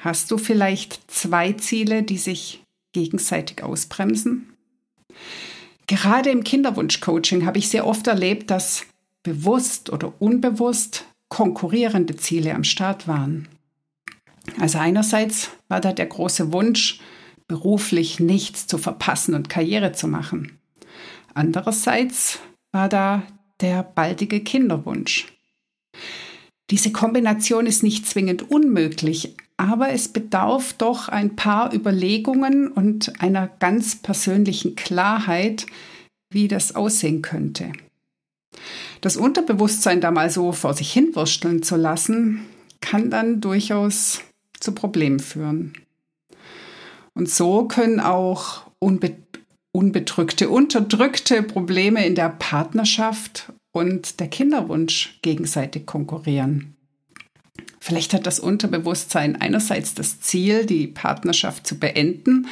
Hast 0.00 0.30
du 0.30 0.38
vielleicht 0.38 1.10
zwei 1.10 1.52
Ziele, 1.52 2.02
die 2.02 2.18
sich 2.18 2.61
gegenseitig 2.92 3.62
ausbremsen? 3.62 4.52
Gerade 5.86 6.30
im 6.30 6.44
Kinderwunsch-Coaching 6.44 7.44
habe 7.44 7.58
ich 7.58 7.68
sehr 7.68 7.86
oft 7.86 8.06
erlebt, 8.06 8.50
dass 8.50 8.86
bewusst 9.22 9.90
oder 9.90 10.12
unbewusst 10.20 11.04
konkurrierende 11.28 12.16
Ziele 12.16 12.54
am 12.54 12.64
Start 12.64 13.08
waren. 13.08 13.48
Also 14.58 14.78
einerseits 14.78 15.50
war 15.68 15.80
da 15.80 15.92
der 15.92 16.06
große 16.06 16.52
Wunsch, 16.52 17.00
beruflich 17.48 18.20
nichts 18.20 18.66
zu 18.66 18.78
verpassen 18.78 19.34
und 19.34 19.48
Karriere 19.48 19.92
zu 19.92 20.08
machen. 20.08 20.58
Andererseits 21.34 22.38
war 22.72 22.88
da 22.88 23.22
der 23.60 23.82
baldige 23.82 24.40
Kinderwunsch. 24.40 25.32
Diese 26.70 26.92
Kombination 26.92 27.66
ist 27.66 27.82
nicht 27.82 28.06
zwingend 28.06 28.50
unmöglich, 28.50 29.36
aber 29.56 29.90
es 29.90 30.08
bedarf 30.08 30.72
doch 30.74 31.08
ein 31.08 31.36
paar 31.36 31.72
Überlegungen 31.74 32.68
und 32.68 33.20
einer 33.20 33.48
ganz 33.60 33.96
persönlichen 33.96 34.76
Klarheit, 34.76 35.66
wie 36.30 36.48
das 36.48 36.74
aussehen 36.74 37.22
könnte. 37.22 37.72
Das 39.00 39.16
Unterbewusstsein 39.16 40.00
da 40.00 40.10
mal 40.10 40.30
so 40.30 40.52
vor 40.52 40.74
sich 40.74 40.92
hinwursteln 40.92 41.62
zu 41.62 41.76
lassen, 41.76 42.46
kann 42.80 43.10
dann 43.10 43.40
durchaus 43.40 44.20
zu 44.60 44.72
Problemen 44.72 45.20
führen. 45.20 45.74
Und 47.14 47.28
so 47.28 47.66
können 47.66 48.00
auch 48.00 48.62
unbe 48.78 49.16
unbedrückte, 49.74 50.50
unterdrückte 50.50 51.42
Probleme 51.42 52.06
in 52.06 52.14
der 52.14 52.28
Partnerschaft 52.28 53.52
und 53.72 54.20
der 54.20 54.28
Kinderwunsch 54.28 55.18
gegenseitig 55.22 55.86
konkurrieren. 55.86 56.71
Vielleicht 57.80 58.14
hat 58.14 58.26
das 58.26 58.38
Unterbewusstsein 58.38 59.40
einerseits 59.40 59.94
das 59.94 60.20
Ziel, 60.20 60.66
die 60.66 60.86
Partnerschaft 60.86 61.66
zu 61.66 61.78
beenden, 61.78 62.46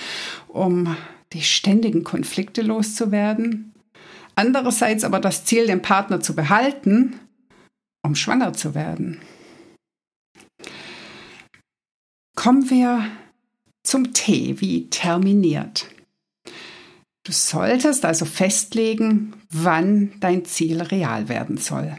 um 0.49 0.97
die 1.33 1.43
ständigen 1.43 2.03
Konflikte 2.03 2.63
loszuwerden, 2.63 3.73
andererseits 4.35 5.05
aber 5.05 5.21
das 5.21 5.45
Ziel, 5.45 5.67
den 5.67 5.83
Partner 5.83 6.21
zu 6.21 6.35
behalten, 6.35 7.21
um 8.03 8.15
schwanger 8.15 8.53
zu 8.55 8.75
werden. 8.75 9.21
Kommen 12.35 12.69
wir 12.71 13.05
zum 13.85 14.13
T 14.13 14.61
wie 14.61 14.89
terminiert. 14.91 15.87
Du 17.25 17.33
solltest 17.33 18.05
also 18.05 18.25
festlegen, 18.25 19.35
wann 19.51 20.13
dein 20.21 20.45
Ziel 20.45 20.83
real 20.83 21.29
werden 21.29 21.59
soll. 21.59 21.97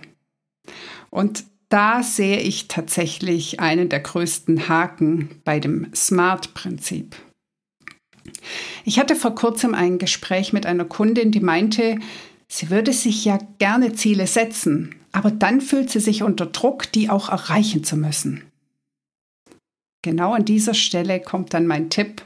Und 1.09 1.45
da 1.71 2.03
sehe 2.03 2.39
ich 2.39 2.67
tatsächlich 2.67 3.59
einen 3.59 3.87
der 3.87 4.01
größten 4.01 4.67
Haken 4.67 5.29
bei 5.45 5.59
dem 5.59 5.87
SMART-Prinzip. 5.95 7.15
Ich 8.83 8.99
hatte 8.99 9.15
vor 9.15 9.35
kurzem 9.35 9.73
ein 9.73 9.97
Gespräch 9.97 10.53
mit 10.53 10.65
einer 10.65 10.85
Kundin, 10.85 11.31
die 11.31 11.39
meinte, 11.39 11.97
sie 12.49 12.69
würde 12.69 12.91
sich 12.91 13.23
ja 13.25 13.39
gerne 13.57 13.93
Ziele 13.93 14.27
setzen, 14.27 14.95
aber 15.13 15.31
dann 15.31 15.61
fühlt 15.61 15.89
sie 15.89 16.01
sich 16.01 16.23
unter 16.23 16.45
Druck, 16.45 16.91
die 16.91 17.09
auch 17.09 17.29
erreichen 17.29 17.83
zu 17.83 17.95
müssen. 17.95 18.43
Genau 20.03 20.33
an 20.33 20.45
dieser 20.45 20.73
Stelle 20.73 21.21
kommt 21.21 21.53
dann 21.53 21.67
mein 21.67 21.89
Tipp, 21.89 22.21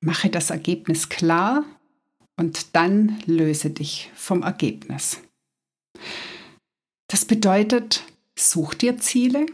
mache 0.00 0.28
das 0.28 0.50
Ergebnis 0.50 1.08
klar 1.08 1.64
und 2.36 2.74
dann 2.76 3.20
löse 3.26 3.70
dich 3.70 4.10
vom 4.14 4.42
Ergebnis. 4.42 5.20
Das 7.08 7.24
bedeutet, 7.24 8.04
such 8.36 8.74
dir 8.74 8.98
Ziele, 8.98 9.46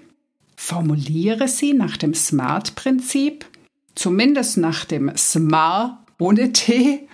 formuliere 0.56 1.48
sie 1.48 1.72
nach 1.72 1.96
dem 1.96 2.14
SMART-Prinzip 2.14 3.46
zumindest 3.94 4.56
nach 4.56 4.84
dem 4.84 5.14
Smar 5.16 6.06
ohne 6.18 6.52
T. 6.52 7.08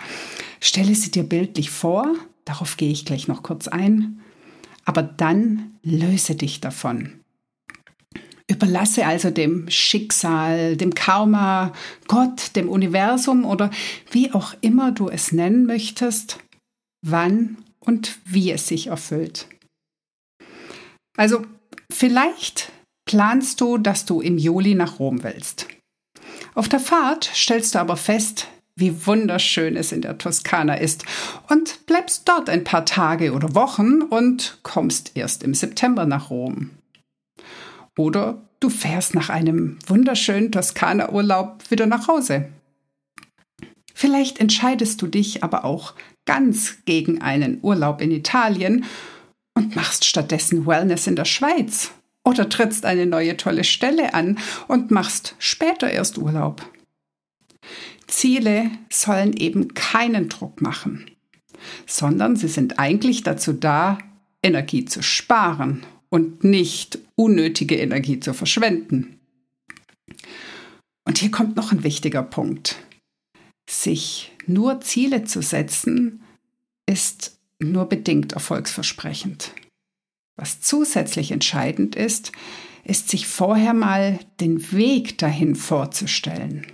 Stelle 0.60 0.94
sie 0.94 1.10
dir 1.10 1.24
bildlich 1.24 1.70
vor, 1.70 2.14
darauf 2.44 2.76
gehe 2.76 2.90
ich 2.90 3.04
gleich 3.04 3.28
noch 3.28 3.42
kurz 3.42 3.68
ein, 3.68 4.20
aber 4.84 5.02
dann 5.02 5.78
löse 5.82 6.34
dich 6.34 6.60
davon. 6.60 7.20
Überlasse 8.48 9.04
also 9.06 9.30
dem 9.30 9.68
Schicksal, 9.68 10.76
dem 10.76 10.94
Karma, 10.94 11.72
Gott, 12.06 12.54
dem 12.54 12.68
Universum 12.68 13.44
oder 13.44 13.70
wie 14.12 14.32
auch 14.32 14.54
immer 14.60 14.92
du 14.92 15.08
es 15.08 15.32
nennen 15.32 15.66
möchtest, 15.66 16.38
wann 17.02 17.58
und 17.80 18.18
wie 18.24 18.52
es 18.52 18.68
sich 18.68 18.86
erfüllt. 18.86 19.48
Also 21.16 21.42
vielleicht 21.96 22.72
planst 23.06 23.60
du, 23.60 23.78
dass 23.78 24.04
du 24.04 24.20
im 24.20 24.38
Juli 24.38 24.74
nach 24.74 24.98
Rom 24.98 25.22
willst. 25.22 25.66
Auf 26.54 26.68
der 26.68 26.80
Fahrt 26.80 27.30
stellst 27.34 27.74
du 27.74 27.78
aber 27.78 27.96
fest, 27.96 28.48
wie 28.74 29.06
wunderschön 29.06 29.76
es 29.76 29.92
in 29.92 30.02
der 30.02 30.18
Toskana 30.18 30.74
ist 30.74 31.04
und 31.48 31.86
bleibst 31.86 32.28
dort 32.28 32.50
ein 32.50 32.64
paar 32.64 32.84
Tage 32.84 33.32
oder 33.32 33.54
Wochen 33.54 34.02
und 34.02 34.58
kommst 34.62 35.12
erst 35.14 35.42
im 35.42 35.54
September 35.54 36.04
nach 36.04 36.30
Rom. 36.30 36.70
Oder 37.96 38.42
du 38.60 38.68
fährst 38.68 39.14
nach 39.14 39.30
einem 39.30 39.78
wunderschönen 39.86 40.52
Toskana-Urlaub 40.52 41.70
wieder 41.70 41.86
nach 41.86 42.08
Hause. 42.08 42.48
Vielleicht 43.94 44.40
entscheidest 44.40 45.00
du 45.00 45.06
dich 45.06 45.42
aber 45.42 45.64
auch 45.64 45.94
ganz 46.26 46.84
gegen 46.84 47.22
einen 47.22 47.60
Urlaub 47.62 48.02
in 48.02 48.10
Italien 48.10 48.84
und 49.56 49.74
machst 49.74 50.04
stattdessen 50.04 50.66
Wellness 50.66 51.06
in 51.06 51.16
der 51.16 51.24
Schweiz 51.24 51.90
oder 52.24 52.48
trittst 52.48 52.84
eine 52.84 53.06
neue 53.06 53.36
tolle 53.36 53.64
Stelle 53.64 54.14
an 54.14 54.38
und 54.68 54.90
machst 54.90 55.34
später 55.38 55.90
erst 55.90 56.18
Urlaub. 56.18 56.62
Ziele 58.06 58.70
sollen 58.90 59.32
eben 59.32 59.74
keinen 59.74 60.28
Druck 60.28 60.60
machen, 60.60 61.10
sondern 61.86 62.36
sie 62.36 62.48
sind 62.48 62.78
eigentlich 62.78 63.22
dazu 63.22 63.52
da, 63.54 63.98
Energie 64.42 64.84
zu 64.84 65.02
sparen 65.02 65.84
und 66.10 66.44
nicht 66.44 66.98
unnötige 67.16 67.76
Energie 67.76 68.20
zu 68.20 68.34
verschwenden. 68.34 69.18
Und 71.04 71.18
hier 71.18 71.30
kommt 71.30 71.56
noch 71.56 71.72
ein 71.72 71.82
wichtiger 71.82 72.22
Punkt. 72.22 72.76
Sich 73.68 74.32
nur 74.46 74.80
Ziele 74.82 75.24
zu 75.24 75.40
setzen, 75.40 76.22
ist 76.88 77.35
nur 77.60 77.86
bedingt 77.88 78.32
erfolgsversprechend. 78.32 79.52
Was 80.36 80.60
zusätzlich 80.60 81.30
entscheidend 81.30 81.96
ist, 81.96 82.32
ist 82.84 83.08
sich 83.08 83.26
vorher 83.26 83.74
mal 83.74 84.18
den 84.40 84.72
Weg 84.72 85.18
dahin 85.18 85.56
vorzustellen. 85.56 86.66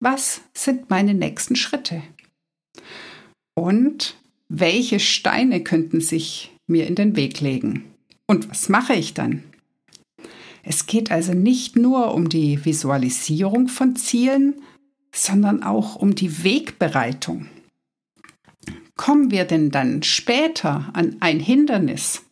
Was 0.00 0.42
sind 0.54 0.90
meine 0.90 1.14
nächsten 1.14 1.56
Schritte? 1.56 2.02
Und 3.54 4.16
welche 4.48 5.00
Steine 5.00 5.62
könnten 5.64 6.00
sich 6.00 6.52
mir 6.66 6.86
in 6.86 6.94
den 6.94 7.16
Weg 7.16 7.40
legen? 7.40 7.84
Und 8.26 8.50
was 8.50 8.68
mache 8.68 8.94
ich 8.94 9.14
dann? 9.14 9.42
Es 10.62 10.86
geht 10.86 11.10
also 11.10 11.32
nicht 11.32 11.76
nur 11.76 12.12
um 12.12 12.28
die 12.28 12.64
Visualisierung 12.64 13.68
von 13.68 13.96
Zielen, 13.96 14.62
sondern 15.14 15.62
auch 15.62 15.96
um 15.96 16.14
die 16.14 16.44
Wegbereitung. 16.44 17.46
Kommen 18.96 19.30
wir 19.30 19.44
denn 19.44 19.70
dann 19.70 20.02
später 20.02 20.90
an 20.94 21.16
ein 21.20 21.38
Hindernis, 21.38 22.22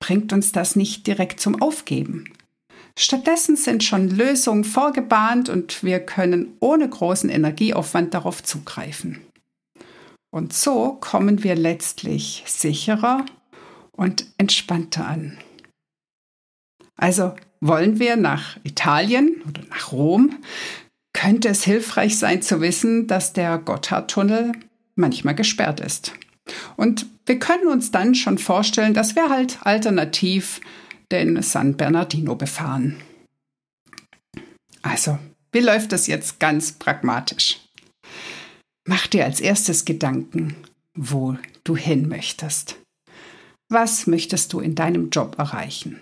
bringt 0.00 0.32
uns 0.32 0.52
das 0.52 0.76
nicht 0.76 1.06
direkt 1.06 1.40
zum 1.40 1.60
Aufgeben. 1.60 2.32
Stattdessen 2.98 3.56
sind 3.56 3.84
schon 3.84 4.08
Lösungen 4.08 4.64
vorgebahnt 4.64 5.48
und 5.48 5.84
wir 5.84 6.00
können 6.00 6.56
ohne 6.60 6.88
großen 6.88 7.30
Energieaufwand 7.30 8.14
darauf 8.14 8.42
zugreifen. 8.42 9.20
Und 10.30 10.52
so 10.52 10.98
kommen 11.00 11.42
wir 11.42 11.54
letztlich 11.54 12.44
sicherer 12.46 13.24
und 13.92 14.26
entspannter 14.38 15.06
an. 15.06 15.38
Also 16.96 17.34
wollen 17.60 17.98
wir 17.98 18.16
nach 18.16 18.58
Italien 18.64 19.42
oder 19.48 19.62
nach 19.68 19.92
Rom, 19.92 20.38
könnte 21.12 21.48
es 21.48 21.64
hilfreich 21.64 22.18
sein 22.18 22.42
zu 22.42 22.60
wissen, 22.60 23.06
dass 23.06 23.32
der 23.32 23.58
Gotthardtunnel 23.58 24.52
manchmal 25.00 25.34
gesperrt 25.34 25.80
ist. 25.80 26.12
Und 26.76 27.06
wir 27.26 27.38
können 27.38 27.68
uns 27.68 27.90
dann 27.90 28.14
schon 28.14 28.38
vorstellen, 28.38 28.94
dass 28.94 29.16
wir 29.16 29.28
halt 29.28 29.58
alternativ 29.62 30.60
den 31.10 31.42
San 31.42 31.76
Bernardino 31.76 32.34
befahren. 32.34 32.96
Also, 34.82 35.18
wie 35.52 35.60
läuft 35.60 35.92
das 35.92 36.06
jetzt 36.06 36.40
ganz 36.40 36.72
pragmatisch? 36.72 37.60
Mach 38.86 39.06
dir 39.06 39.24
als 39.24 39.40
erstes 39.40 39.84
Gedanken, 39.84 40.56
wo 40.94 41.36
du 41.64 41.76
hin 41.76 42.08
möchtest. 42.08 42.76
Was 43.68 44.06
möchtest 44.06 44.52
du 44.52 44.60
in 44.60 44.74
deinem 44.74 45.10
Job 45.10 45.38
erreichen? 45.38 46.00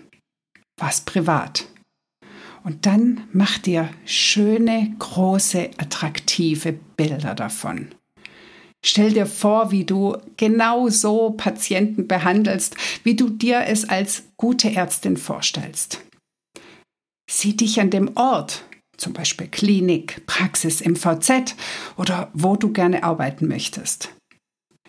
Was 0.77 1.01
privat? 1.01 1.67
Und 2.63 2.85
dann 2.85 3.27
mach 3.31 3.57
dir 3.57 3.89
schöne, 4.05 4.95
große, 4.97 5.71
attraktive 5.77 6.73
Bilder 6.73 7.35
davon. 7.35 7.89
Stell 8.83 9.11
dir 9.11 9.25
vor, 9.25 9.71
wie 9.71 9.83
du 9.83 10.17
genau 10.37 10.89
so 10.89 11.31
Patienten 11.31 12.07
behandelst, 12.07 12.75
wie 13.03 13.15
du 13.15 13.29
dir 13.29 13.65
es 13.67 13.87
als 13.87 14.23
gute 14.37 14.73
Ärztin 14.73 15.17
vorstellst. 15.17 16.01
Sieh 17.29 17.55
dich 17.55 17.79
an 17.79 17.89
dem 17.89 18.15
Ort, 18.15 18.63
zum 18.97 19.13
Beispiel 19.13 19.47
Klinik, 19.47 20.25
Praxis, 20.25 20.83
MVZ 20.83 21.55
oder 21.97 22.31
wo 22.33 22.55
du 22.55 22.71
gerne 22.71 23.03
arbeiten 23.03 23.47
möchtest. 23.47 24.13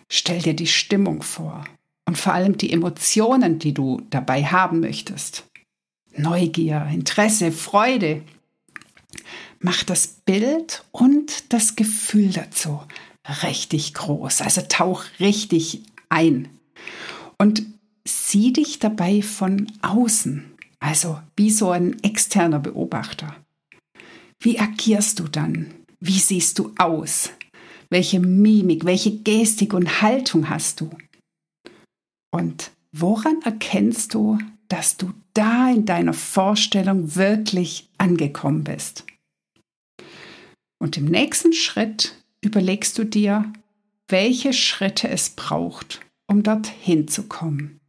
Stell 0.08 0.40
dir 0.40 0.54
die 0.54 0.66
Stimmung 0.66 1.22
vor 1.22 1.64
und 2.06 2.16
vor 2.16 2.32
allem 2.32 2.56
die 2.56 2.72
Emotionen, 2.72 3.58
die 3.58 3.74
du 3.74 4.00
dabei 4.10 4.44
haben 4.44 4.80
möchtest. 4.80 5.44
Neugier, 6.16 6.88
Interesse, 6.92 7.52
Freude. 7.52 8.22
Mach 9.60 9.84
das 9.84 10.06
Bild 10.06 10.84
und 10.90 11.52
das 11.52 11.76
Gefühl 11.76 12.30
dazu 12.30 12.80
richtig 13.42 13.94
groß. 13.94 14.42
Also 14.42 14.62
tauch 14.68 15.04
richtig 15.18 15.82
ein. 16.08 16.48
Und 17.38 17.62
sieh 18.06 18.52
dich 18.52 18.78
dabei 18.78 19.22
von 19.22 19.70
außen, 19.82 20.44
also 20.80 21.20
wie 21.36 21.50
so 21.50 21.70
ein 21.70 22.02
externer 22.02 22.58
Beobachter. 22.58 23.36
Wie 24.40 24.58
agierst 24.58 25.18
du 25.18 25.28
dann? 25.28 25.74
Wie 26.00 26.18
siehst 26.18 26.58
du 26.58 26.72
aus? 26.78 27.30
Welche 27.90 28.20
Mimik, 28.20 28.84
welche 28.84 29.18
Gestik 29.18 29.74
und 29.74 30.00
Haltung 30.00 30.48
hast 30.48 30.80
du? 30.80 30.90
Und 32.32 32.70
woran 32.92 33.42
erkennst 33.42 34.14
du, 34.14 34.38
dass 34.68 34.96
du 34.96 35.12
da 35.34 35.70
in 35.70 35.84
deiner 35.84 36.14
Vorstellung 36.14 37.16
wirklich 37.16 37.88
angekommen 37.98 38.64
bist? 38.64 39.04
Und 40.82 40.96
im 40.96 41.04
nächsten 41.04 41.52
Schritt 41.52 42.19
überlegst 42.40 42.98
du 42.98 43.04
dir, 43.04 43.52
welche 44.08 44.52
Schritte 44.52 45.08
es 45.08 45.30
braucht, 45.30 46.00
um 46.26 46.42
dorthin 46.42 47.08
zu 47.08 47.24
kommen. 47.24 47.80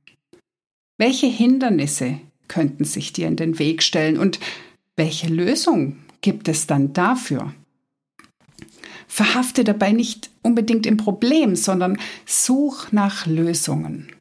Welche 0.98 1.28
Hindernisse 1.28 2.20
könnten 2.48 2.86
sich 2.86 3.14
dir 3.14 3.28
in 3.28 3.36
den 3.36 3.60
Weg 3.60 3.82
stellen 3.82 4.18
und 4.18 4.40
welche 4.96 5.28
Lösung 5.28 5.98
gibt 6.22 6.48
es 6.48 6.68
dann 6.68 6.94
dafür? 6.94 7.54
Verhafte 9.08 9.64
dabei 9.64 9.92
nicht 9.92 10.30
unbedingt 10.42 10.86
im 10.86 10.98
Problem, 10.98 11.56
sondern 11.56 11.98
such 12.26 12.92
nach 12.92 13.26
Lösungen. 13.26 14.12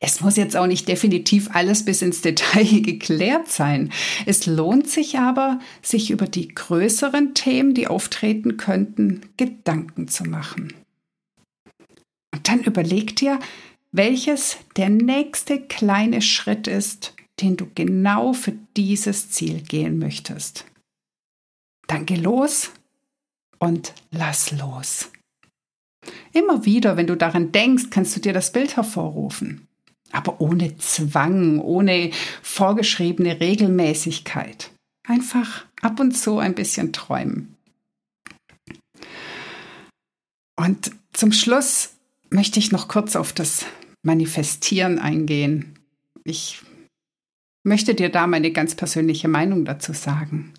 Es 0.00 0.20
muss 0.20 0.36
jetzt 0.36 0.56
auch 0.56 0.66
nicht 0.66 0.88
definitiv 0.88 1.50
alles 1.52 1.84
bis 1.84 2.02
ins 2.02 2.20
Detail 2.20 2.80
geklärt 2.82 3.48
sein. 3.48 3.92
Es 4.26 4.46
lohnt 4.46 4.88
sich 4.88 5.18
aber, 5.18 5.60
sich 5.82 6.10
über 6.10 6.26
die 6.26 6.48
größeren 6.48 7.34
Themen, 7.34 7.74
die 7.74 7.88
auftreten 7.88 8.56
könnten, 8.56 9.22
Gedanken 9.36 10.08
zu 10.08 10.24
machen. 10.24 10.72
Und 12.32 12.48
dann 12.48 12.62
überleg 12.62 13.16
dir, 13.16 13.38
welches 13.92 14.58
der 14.76 14.90
nächste 14.90 15.60
kleine 15.60 16.20
Schritt 16.20 16.66
ist, 16.66 17.14
den 17.40 17.56
du 17.56 17.66
genau 17.74 18.32
für 18.32 18.52
dieses 18.76 19.30
Ziel 19.30 19.62
gehen 19.62 19.98
möchtest. 19.98 20.64
Dann 21.86 22.06
geh 22.06 22.16
los 22.16 22.70
und 23.58 23.94
lass 24.10 24.52
los. 24.52 25.10
Immer 26.36 26.66
wieder, 26.66 26.98
wenn 26.98 27.06
du 27.06 27.16
daran 27.16 27.50
denkst, 27.50 27.84
kannst 27.88 28.14
du 28.14 28.20
dir 28.20 28.34
das 28.34 28.52
Bild 28.52 28.76
hervorrufen. 28.76 29.66
Aber 30.12 30.38
ohne 30.42 30.76
Zwang, 30.76 31.60
ohne 31.60 32.10
vorgeschriebene 32.42 33.40
Regelmäßigkeit. 33.40 34.70
Einfach 35.08 35.64
ab 35.80 35.98
und 35.98 36.12
zu 36.12 36.38
ein 36.38 36.54
bisschen 36.54 36.92
träumen. 36.92 37.56
Und 40.56 40.90
zum 41.14 41.32
Schluss 41.32 41.94
möchte 42.28 42.58
ich 42.58 42.70
noch 42.70 42.86
kurz 42.86 43.16
auf 43.16 43.32
das 43.32 43.64
Manifestieren 44.02 44.98
eingehen. 44.98 45.78
Ich 46.22 46.60
möchte 47.62 47.94
dir 47.94 48.10
da 48.10 48.26
meine 48.26 48.52
ganz 48.52 48.74
persönliche 48.74 49.28
Meinung 49.28 49.64
dazu 49.64 49.94
sagen. 49.94 50.52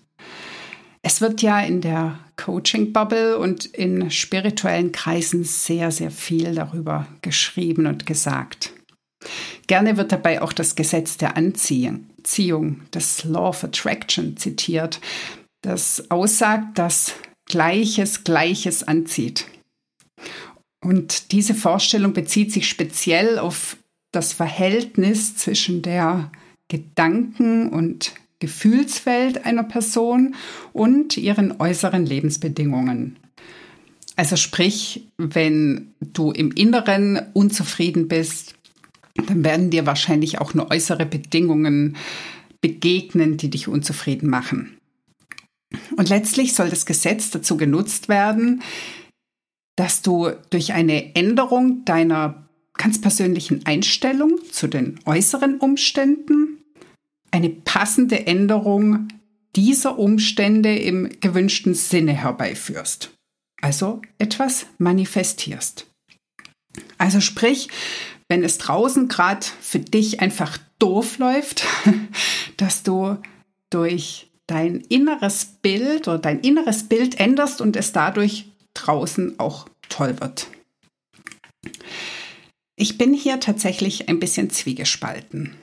Es 1.08 1.22
wird 1.22 1.40
ja 1.40 1.58
in 1.58 1.80
der 1.80 2.18
Coaching-Bubble 2.36 3.38
und 3.38 3.64
in 3.64 4.10
spirituellen 4.10 4.92
Kreisen 4.92 5.42
sehr, 5.42 5.90
sehr 5.90 6.10
viel 6.10 6.54
darüber 6.54 7.06
geschrieben 7.22 7.86
und 7.86 8.04
gesagt. 8.04 8.74
Gerne 9.66 9.96
wird 9.96 10.12
dabei 10.12 10.42
auch 10.42 10.52
das 10.52 10.76
Gesetz 10.76 11.16
der 11.16 11.34
Anziehung, 11.34 12.82
das 12.90 13.24
Law 13.24 13.48
of 13.48 13.64
Attraction 13.64 14.36
zitiert, 14.36 15.00
das 15.62 16.10
aussagt, 16.10 16.78
dass 16.78 17.14
Gleiches 17.46 18.22
Gleiches 18.24 18.82
anzieht. 18.82 19.46
Und 20.82 21.32
diese 21.32 21.54
Vorstellung 21.54 22.12
bezieht 22.12 22.52
sich 22.52 22.68
speziell 22.68 23.38
auf 23.38 23.78
das 24.12 24.34
Verhältnis 24.34 25.38
zwischen 25.38 25.80
der 25.80 26.30
Gedanken- 26.68 27.70
und 27.70 28.12
Gefühlswelt 28.40 29.44
einer 29.44 29.64
Person 29.64 30.34
und 30.72 31.16
ihren 31.16 31.60
äußeren 31.60 32.06
Lebensbedingungen. 32.06 33.16
Also 34.16 34.36
sprich, 34.36 35.08
wenn 35.16 35.94
du 36.00 36.32
im 36.32 36.50
Inneren 36.52 37.20
unzufrieden 37.34 38.08
bist, 38.08 38.54
dann 39.14 39.44
werden 39.44 39.70
dir 39.70 39.86
wahrscheinlich 39.86 40.40
auch 40.40 40.54
nur 40.54 40.70
äußere 40.70 41.06
Bedingungen 41.06 41.96
begegnen, 42.60 43.36
die 43.36 43.50
dich 43.50 43.68
unzufrieden 43.68 44.28
machen. 44.28 44.76
Und 45.96 46.08
letztlich 46.08 46.54
soll 46.54 46.70
das 46.70 46.86
Gesetz 46.86 47.30
dazu 47.30 47.56
genutzt 47.56 48.08
werden, 48.08 48.62
dass 49.76 50.02
du 50.02 50.30
durch 50.50 50.72
eine 50.72 51.14
Änderung 51.14 51.84
deiner 51.84 52.48
ganz 52.74 53.00
persönlichen 53.00 53.66
Einstellung 53.66 54.38
zu 54.50 54.66
den 54.66 54.98
äußeren 55.04 55.58
Umständen 55.58 56.57
eine 57.30 57.50
passende 57.50 58.26
Änderung 58.26 59.08
dieser 59.56 59.98
Umstände 59.98 60.76
im 60.76 61.10
gewünschten 61.20 61.74
Sinne 61.74 62.12
herbeiführst. 62.12 63.10
Also 63.60 64.02
etwas 64.18 64.66
manifestierst. 64.78 65.86
Also 66.96 67.20
sprich, 67.20 67.68
wenn 68.28 68.44
es 68.44 68.58
draußen 68.58 69.08
gerade 69.08 69.46
für 69.60 69.80
dich 69.80 70.20
einfach 70.20 70.58
doof 70.78 71.18
läuft, 71.18 71.64
dass 72.56 72.82
du 72.82 73.16
durch 73.70 74.30
dein 74.46 74.76
inneres 74.76 75.44
Bild 75.44 76.08
oder 76.08 76.18
dein 76.18 76.40
inneres 76.40 76.84
Bild 76.84 77.18
änderst 77.20 77.60
und 77.60 77.76
es 77.76 77.92
dadurch 77.92 78.46
draußen 78.74 79.38
auch 79.38 79.68
toll 79.88 80.20
wird. 80.20 80.48
Ich 82.76 82.96
bin 82.96 83.12
hier 83.12 83.40
tatsächlich 83.40 84.08
ein 84.08 84.20
bisschen 84.20 84.50
zwiegespalten. 84.50 85.54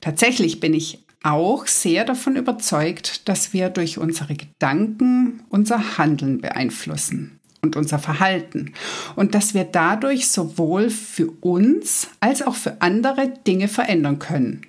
Tatsächlich 0.00 0.60
bin 0.60 0.74
ich 0.74 0.98
auch 1.22 1.66
sehr 1.66 2.04
davon 2.04 2.36
überzeugt, 2.36 3.28
dass 3.28 3.52
wir 3.52 3.68
durch 3.68 3.98
unsere 3.98 4.34
Gedanken 4.34 5.42
unser 5.50 5.98
Handeln 5.98 6.40
beeinflussen 6.40 7.38
und 7.62 7.76
unser 7.76 7.98
Verhalten 7.98 8.72
und 9.16 9.34
dass 9.34 9.52
wir 9.52 9.64
dadurch 9.64 10.28
sowohl 10.28 10.88
für 10.88 11.30
uns 11.40 12.08
als 12.20 12.42
auch 12.42 12.54
für 12.54 12.80
andere 12.80 13.28
Dinge 13.46 13.68
verändern 13.68 14.18
können. 14.18 14.62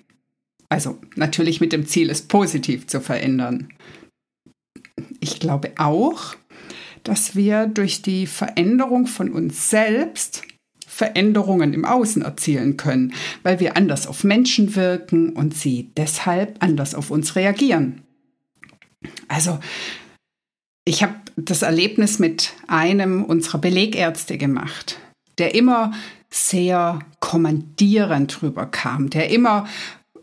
Also 0.67 0.97
natürlich 1.15 1.61
mit 1.61 1.73
dem 1.73 1.85
Ziel, 1.85 2.09
es 2.09 2.21
positiv 2.21 2.87
zu 2.87 2.99
verändern. 3.01 3.69
Ich 5.19 5.39
glaube 5.39 5.71
auch, 5.77 6.35
dass 7.03 7.35
wir 7.35 7.67
durch 7.67 8.01
die 8.01 8.27
Veränderung 8.27 9.07
von 9.07 9.31
uns 9.31 9.69
selbst 9.69 10.43
Veränderungen 11.01 11.73
im 11.73 11.83
Außen 11.83 12.21
erzielen 12.21 12.77
können, 12.77 13.15
weil 13.41 13.59
wir 13.59 13.75
anders 13.75 14.05
auf 14.05 14.23
Menschen 14.23 14.75
wirken 14.75 15.31
und 15.31 15.55
sie 15.55 15.89
deshalb 15.97 16.57
anders 16.59 16.93
auf 16.93 17.09
uns 17.09 17.35
reagieren. 17.35 18.03
Also, 19.27 19.57
ich 20.85 21.01
habe 21.01 21.15
das 21.37 21.63
Erlebnis 21.63 22.19
mit 22.19 22.53
einem 22.67 23.23
unserer 23.23 23.57
Belegärzte 23.57 24.37
gemacht, 24.37 24.99
der 25.39 25.55
immer 25.55 25.91
sehr 26.29 26.99
kommandierend 27.19 28.43
rüberkam, 28.43 29.09
der 29.09 29.31
immer 29.31 29.67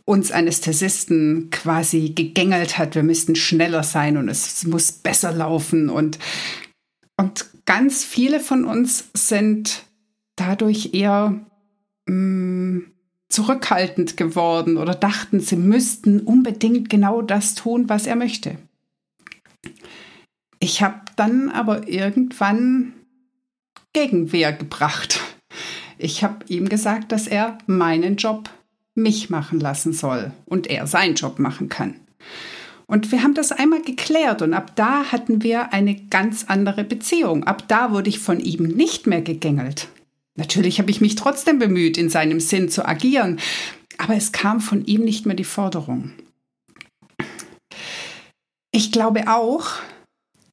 uns 0.04 0.30
Anästhesisten 0.30 1.50
quasi 1.50 2.10
gegängelt 2.10 2.78
hat, 2.78 2.94
wir 2.94 3.02
müssten 3.02 3.34
schneller 3.34 3.82
sein 3.82 4.16
und 4.16 4.28
es 4.28 4.64
muss 4.64 4.92
besser 4.92 5.32
laufen 5.32 5.90
und 5.90 6.20
und 7.20 7.46
ganz 7.66 8.04
viele 8.04 8.38
von 8.38 8.64
uns 8.64 9.08
sind 9.12 9.87
dadurch 10.40 10.90
eher 10.94 11.34
mh, 12.06 12.14
mm, 12.14 12.92
zurückhaltend 13.28 14.16
geworden 14.16 14.78
oder 14.78 14.94
dachten, 14.94 15.40
sie 15.40 15.56
müssten 15.56 16.20
unbedingt 16.20 16.88
genau 16.88 17.22
das 17.22 17.54
tun, 17.54 17.88
was 17.88 18.06
er 18.06 18.16
möchte. 18.16 18.56
Ich 20.60 20.82
habe 20.82 21.00
dann 21.16 21.50
aber 21.50 21.88
irgendwann 21.88 22.94
Gegenwehr 23.92 24.52
gebracht. 24.52 25.20
Ich 25.98 26.24
habe 26.24 26.44
ihm 26.48 26.68
gesagt, 26.68 27.12
dass 27.12 27.26
er 27.26 27.58
meinen 27.66 28.16
Job 28.16 28.50
mich 28.94 29.30
machen 29.30 29.60
lassen 29.60 29.92
soll 29.92 30.32
und 30.46 30.66
er 30.68 30.86
seinen 30.86 31.14
Job 31.14 31.38
machen 31.38 31.68
kann. 31.68 31.94
Und 32.86 33.12
wir 33.12 33.22
haben 33.22 33.34
das 33.34 33.52
einmal 33.52 33.82
geklärt 33.82 34.40
und 34.42 34.54
ab 34.54 34.74
da 34.74 35.12
hatten 35.12 35.42
wir 35.42 35.72
eine 35.72 35.94
ganz 35.94 36.46
andere 36.48 36.84
Beziehung. 36.84 37.44
Ab 37.44 37.64
da 37.68 37.92
wurde 37.92 38.08
ich 38.08 38.18
von 38.18 38.40
ihm 38.40 38.64
nicht 38.64 39.06
mehr 39.06 39.20
gegängelt. 39.20 39.88
Natürlich 40.38 40.78
habe 40.78 40.92
ich 40.92 41.00
mich 41.00 41.16
trotzdem 41.16 41.58
bemüht, 41.58 41.98
in 41.98 42.10
seinem 42.10 42.38
Sinn 42.38 42.68
zu 42.68 42.86
agieren, 42.86 43.40
aber 43.98 44.14
es 44.14 44.30
kam 44.30 44.60
von 44.60 44.84
ihm 44.84 45.02
nicht 45.02 45.26
mehr 45.26 45.34
die 45.34 45.42
Forderung. 45.42 46.12
Ich 48.70 48.92
glaube 48.92 49.26
auch, 49.26 49.66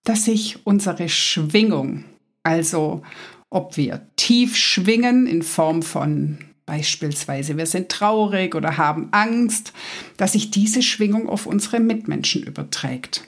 dass 0.04 0.26
sich 0.26 0.66
unsere 0.66 1.08
Schwingung, 1.08 2.04
also 2.42 3.04
ob 3.52 3.78
wir 3.78 4.08
tief 4.16 4.58
schwingen 4.58 5.28
in 5.28 5.44
Form 5.44 5.84
von 5.84 6.40
Beispielsweise, 6.66 7.56
wir 7.56 7.68
sind 7.68 7.90
traurig 7.90 8.56
oder 8.56 8.78
haben 8.78 9.10
Angst, 9.12 9.72
dass 10.18 10.32
sich 10.32 10.50
diese 10.50 10.82
Schwingung 10.82 11.30
auf 11.30 11.46
unsere 11.46 11.80
Mitmenschen 11.80 12.42
überträgt. 12.42 13.24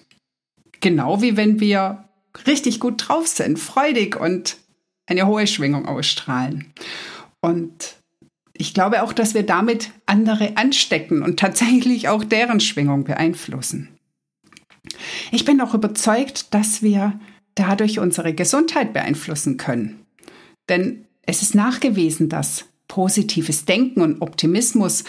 Genau 0.79 1.21
wie 1.21 1.37
wenn 1.37 1.59
wir 1.59 2.05
richtig 2.47 2.79
gut 2.79 3.07
drauf 3.07 3.27
sind, 3.27 3.59
freudig 3.59 4.19
und 4.19 4.57
eine 5.07 5.25
hohe 5.25 5.47
Schwingung 5.47 5.87
ausstrahlen. 5.87 6.73
Und 7.41 7.95
ich 8.53 8.73
glaube 8.73 9.03
auch, 9.03 9.13
dass 9.13 9.33
wir 9.33 9.43
damit 9.43 9.91
andere 10.05 10.57
anstecken 10.57 11.23
und 11.23 11.39
tatsächlich 11.39 12.09
auch 12.09 12.23
deren 12.23 12.59
Schwingung 12.59 13.03
beeinflussen. 13.03 13.89
Ich 15.31 15.45
bin 15.45 15.61
auch 15.61 15.73
überzeugt, 15.73 16.53
dass 16.53 16.81
wir 16.81 17.19
dadurch 17.55 17.99
unsere 17.99 18.33
Gesundheit 18.33 18.93
beeinflussen 18.93 19.57
können. 19.57 20.05
Denn 20.69 21.05
es 21.23 21.41
ist 21.41 21.55
nachgewiesen, 21.55 22.29
dass 22.29 22.65
positives 22.87 23.65
Denken 23.65 24.01
und 24.01 24.21
Optimismus 24.21 25.03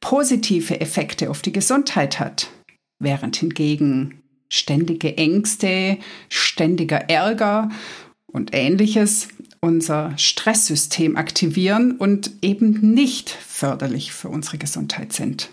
positive 0.00 0.80
Effekte 0.80 1.30
auf 1.30 1.42
die 1.42 1.52
Gesundheit 1.52 2.18
hat, 2.20 2.50
während 2.98 3.36
hingegen 3.36 4.22
ständige 4.50 5.16
Ängste, 5.16 5.98
ständiger 6.28 7.08
Ärger 7.08 7.70
und 8.32 8.50
ähnliches 8.52 9.28
unser 9.60 10.16
Stresssystem 10.18 11.16
aktivieren 11.16 11.92
und 11.96 12.32
eben 12.42 12.92
nicht 12.92 13.30
förderlich 13.30 14.12
für 14.12 14.28
unsere 14.28 14.58
Gesundheit 14.58 15.12
sind. 15.12 15.50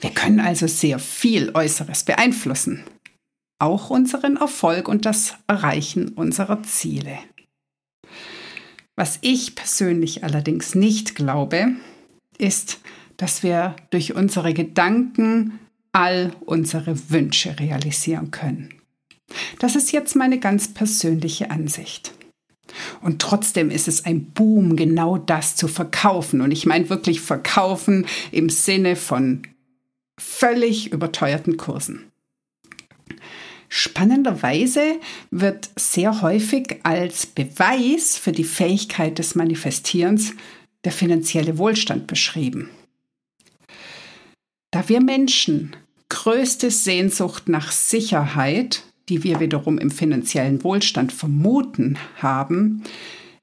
Wir 0.00 0.10
können 0.10 0.40
also 0.40 0.66
sehr 0.66 0.98
viel 0.98 1.50
Äußeres 1.54 2.04
beeinflussen, 2.04 2.84
auch 3.58 3.90
unseren 3.90 4.36
Erfolg 4.36 4.88
und 4.88 5.04
das 5.04 5.34
Erreichen 5.46 6.08
unserer 6.10 6.62
Ziele. 6.62 7.18
Was 8.96 9.18
ich 9.22 9.56
persönlich 9.56 10.22
allerdings 10.22 10.74
nicht 10.74 11.16
glaube, 11.16 11.72
ist, 12.38 12.80
dass 13.16 13.42
wir 13.42 13.74
durch 13.90 14.14
unsere 14.14 14.54
Gedanken 14.54 15.58
all 15.92 16.32
unsere 16.44 17.10
Wünsche 17.10 17.58
realisieren 17.58 18.30
können. 18.30 18.74
Das 19.58 19.76
ist 19.76 19.92
jetzt 19.92 20.16
meine 20.16 20.38
ganz 20.38 20.72
persönliche 20.72 21.50
Ansicht. 21.50 22.12
Und 23.00 23.20
trotzdem 23.20 23.70
ist 23.70 23.88
es 23.88 24.04
ein 24.04 24.32
Boom, 24.32 24.76
genau 24.76 25.18
das 25.18 25.56
zu 25.56 25.68
verkaufen. 25.68 26.40
Und 26.40 26.50
ich 26.50 26.66
meine 26.66 26.88
wirklich 26.88 27.20
verkaufen 27.20 28.06
im 28.32 28.48
Sinne 28.48 28.96
von 28.96 29.42
völlig 30.18 30.92
überteuerten 30.92 31.56
Kursen. 31.56 32.10
Spannenderweise 33.68 35.00
wird 35.30 35.68
sehr 35.76 36.22
häufig 36.22 36.78
als 36.84 37.26
Beweis 37.26 38.16
für 38.16 38.32
die 38.32 38.44
Fähigkeit 38.44 39.18
des 39.18 39.34
Manifestierens 39.34 40.32
der 40.84 40.92
finanzielle 40.92 41.58
Wohlstand 41.58 42.06
beschrieben. 42.06 42.70
Da 44.70 44.88
wir 44.88 45.00
Menschen 45.00 45.74
größte 46.08 46.70
Sehnsucht 46.70 47.48
nach 47.48 47.72
Sicherheit, 47.72 48.84
die 49.08 49.22
wir 49.24 49.40
wiederum 49.40 49.78
im 49.78 49.90
finanziellen 49.90 50.64
Wohlstand 50.64 51.12
vermuten 51.12 51.98
haben, 52.16 52.82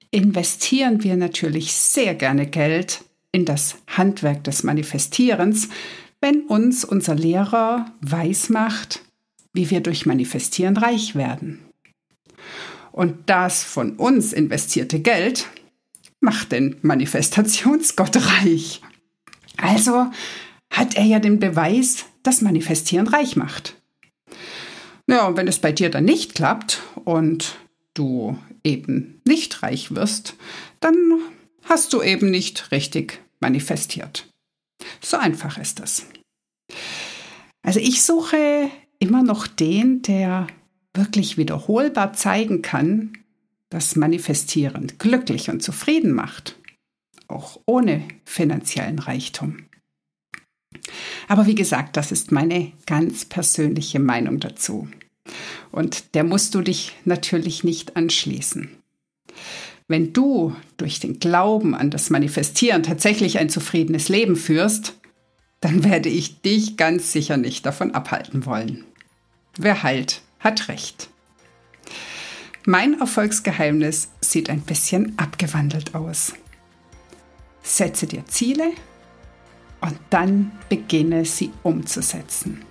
investieren 0.10 1.04
wir 1.04 1.15
natürlich 1.15 1.74
sehr 1.74 2.15
gerne 2.15 2.47
Geld 2.47 3.04
in 3.32 3.45
das 3.45 3.78
Handwerk 3.88 4.43
des 4.43 4.63
Manifestierens, 4.63 5.69
wenn 6.19 6.41
uns 6.41 6.84
unser 6.84 7.15
Lehrer 7.15 7.91
weismacht, 8.02 9.04
wie 9.54 9.69
wir 9.69 9.82
durch 9.82 10.06
Manifestieren 10.06 10.78
reich 10.78 11.15
werden. 11.15 11.60
Und 12.91 13.30
das 13.30 13.63
von 13.63 13.95
uns 13.95 14.34
investierte 14.34 15.00
Geld 15.00 15.47
macht 16.19 16.52
den 16.52 16.76
Manifestationsgott 16.82 18.17
reich. 18.43 18.82
Also 19.58 20.08
hat 20.69 20.95
er 20.95 21.06
ja 21.06 21.19
den 21.19 21.39
Beweis, 21.39 22.06
dass 22.24 22.41
Manifestieren 22.41 23.08
reich 23.08 23.36
macht. 23.36 23.81
Ja, 25.12 25.28
und 25.28 25.36
wenn 25.36 25.50
es 25.50 25.60
bei 25.60 25.74
dir 25.74 25.89
dann 25.89 26.06
nicht 26.06 26.36
klappt 26.36 26.82
und 27.04 27.58
du 27.93 28.39
eben 28.63 29.21
nicht 29.28 29.62
reich 29.62 29.93
wirst, 29.93 30.36
dann 30.80 30.95
hast 31.63 31.91
du 31.91 32.02
eben 32.02 32.32
nicht 32.32 32.71
richtig 32.71 33.21
manifestiert. 33.41 34.30
So 35.02 35.17
einfach 35.17 35.58
ist 35.58 35.82
das. 35.82 36.06
Also 37.62 37.82
ich 37.82 38.04
suche 38.04 38.71
immer 39.00 39.21
noch 39.21 39.47
den, 39.47 40.02
der 40.02 40.47
wirklich 40.93 41.38
wiederholbar 41.38 42.13
zeigen 42.13 42.62
kann, 42.62 43.12
dass 43.69 43.97
Manifestieren 43.97 44.93
glücklich 44.97 45.50
und 45.50 45.62
zufrieden 45.62 46.13
macht, 46.13 46.58
auch 47.28 47.60
ohne 47.65 48.08
finanziellen 48.24 49.00
Reichtum. 49.00 49.65
Aber 51.28 51.46
wie 51.46 51.56
gesagt, 51.56 51.98
das 51.98 52.12
ist 52.12 52.32
meine 52.32 52.72
ganz 52.86 53.26
persönliche 53.26 54.00
Meinung 54.00 54.40
dazu. 54.40 54.88
Und 55.72 56.16
der 56.16 56.24
musst 56.24 56.56
du 56.56 56.62
dich 56.62 56.94
natürlich 57.06 57.64
nicht 57.64 57.96
anschließen. 57.96 58.70
Wenn 59.88 60.14
du 60.14 60.56
durch 60.78 61.00
den 61.00 61.20
Glauben 61.20 61.76
an 61.76 61.90
das 61.90 62.10
Manifestieren 62.10 62.84
tatsächlich 62.84 63.40
ein 63.40 63.50
zufriedenes 63.50 64.10
Leben 64.10 64.36
führst, 64.36 64.94
dann 65.60 65.84
werde 65.84 66.10
ich 66.10 66.42
dich 66.42 66.78
ganz 66.78 67.12
sicher 67.12 67.38
nicht 67.38 67.66
davon 67.66 67.94
abhalten 67.94 68.46
wollen. 68.46 68.86
Wer 69.58 69.84
heilt, 69.84 70.22
hat 70.40 70.70
Recht. 70.70 71.10
Mein 72.66 73.00
Erfolgsgeheimnis 73.00 74.10
sieht 74.22 74.50
ein 74.50 74.62
bisschen 74.62 75.18
abgewandelt 75.18 75.94
aus. 75.94 76.34
Setze 77.64 78.08
dir 78.08 78.26
Ziele 78.26 78.72
und 79.82 79.98
dann 80.10 80.52
beginne 80.70 81.26
sie 81.26 81.52
umzusetzen. 81.63 82.63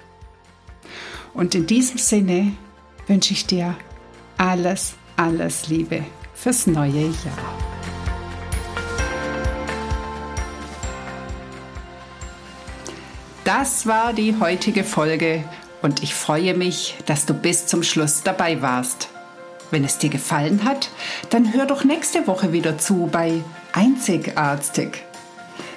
Und 1.35 1.55
in 1.55 1.66
diesem 1.66 1.99
Sinne 1.99 2.53
wünsche 3.07 3.33
ich 3.33 3.46
dir 3.46 3.77
alles, 4.38 4.94
alles 5.16 5.68
Liebe 5.68 6.05
fürs 6.35 6.66
neue 6.66 7.03
Jahr. 7.03 7.70
Das 13.44 13.87
war 13.87 14.12
die 14.12 14.37
heutige 14.38 14.85
Folge 14.85 15.44
und 15.83 16.03
ich 16.03 16.14
freue 16.14 16.55
mich, 16.55 16.96
dass 17.07 17.27
du 17.27 17.35
bis 17.35 17.66
zum 17.66 17.83
Schluss 17.83 18.23
dabei 18.23 18.62
warst. 18.62 19.09
Wenn 19.70 19.85
es 19.85 19.99
dir 19.99 20.11
gefallen 20.11 20.64
hat, 20.64 20.90
dann 21.31 21.53
hör 21.53 21.66
doch 21.66 21.85
nächste 21.85 22.27
Woche 22.27 22.53
wieder 22.53 22.79
zu 22.79 23.09
bei 23.11 23.42
Einzigartig. 23.73 25.05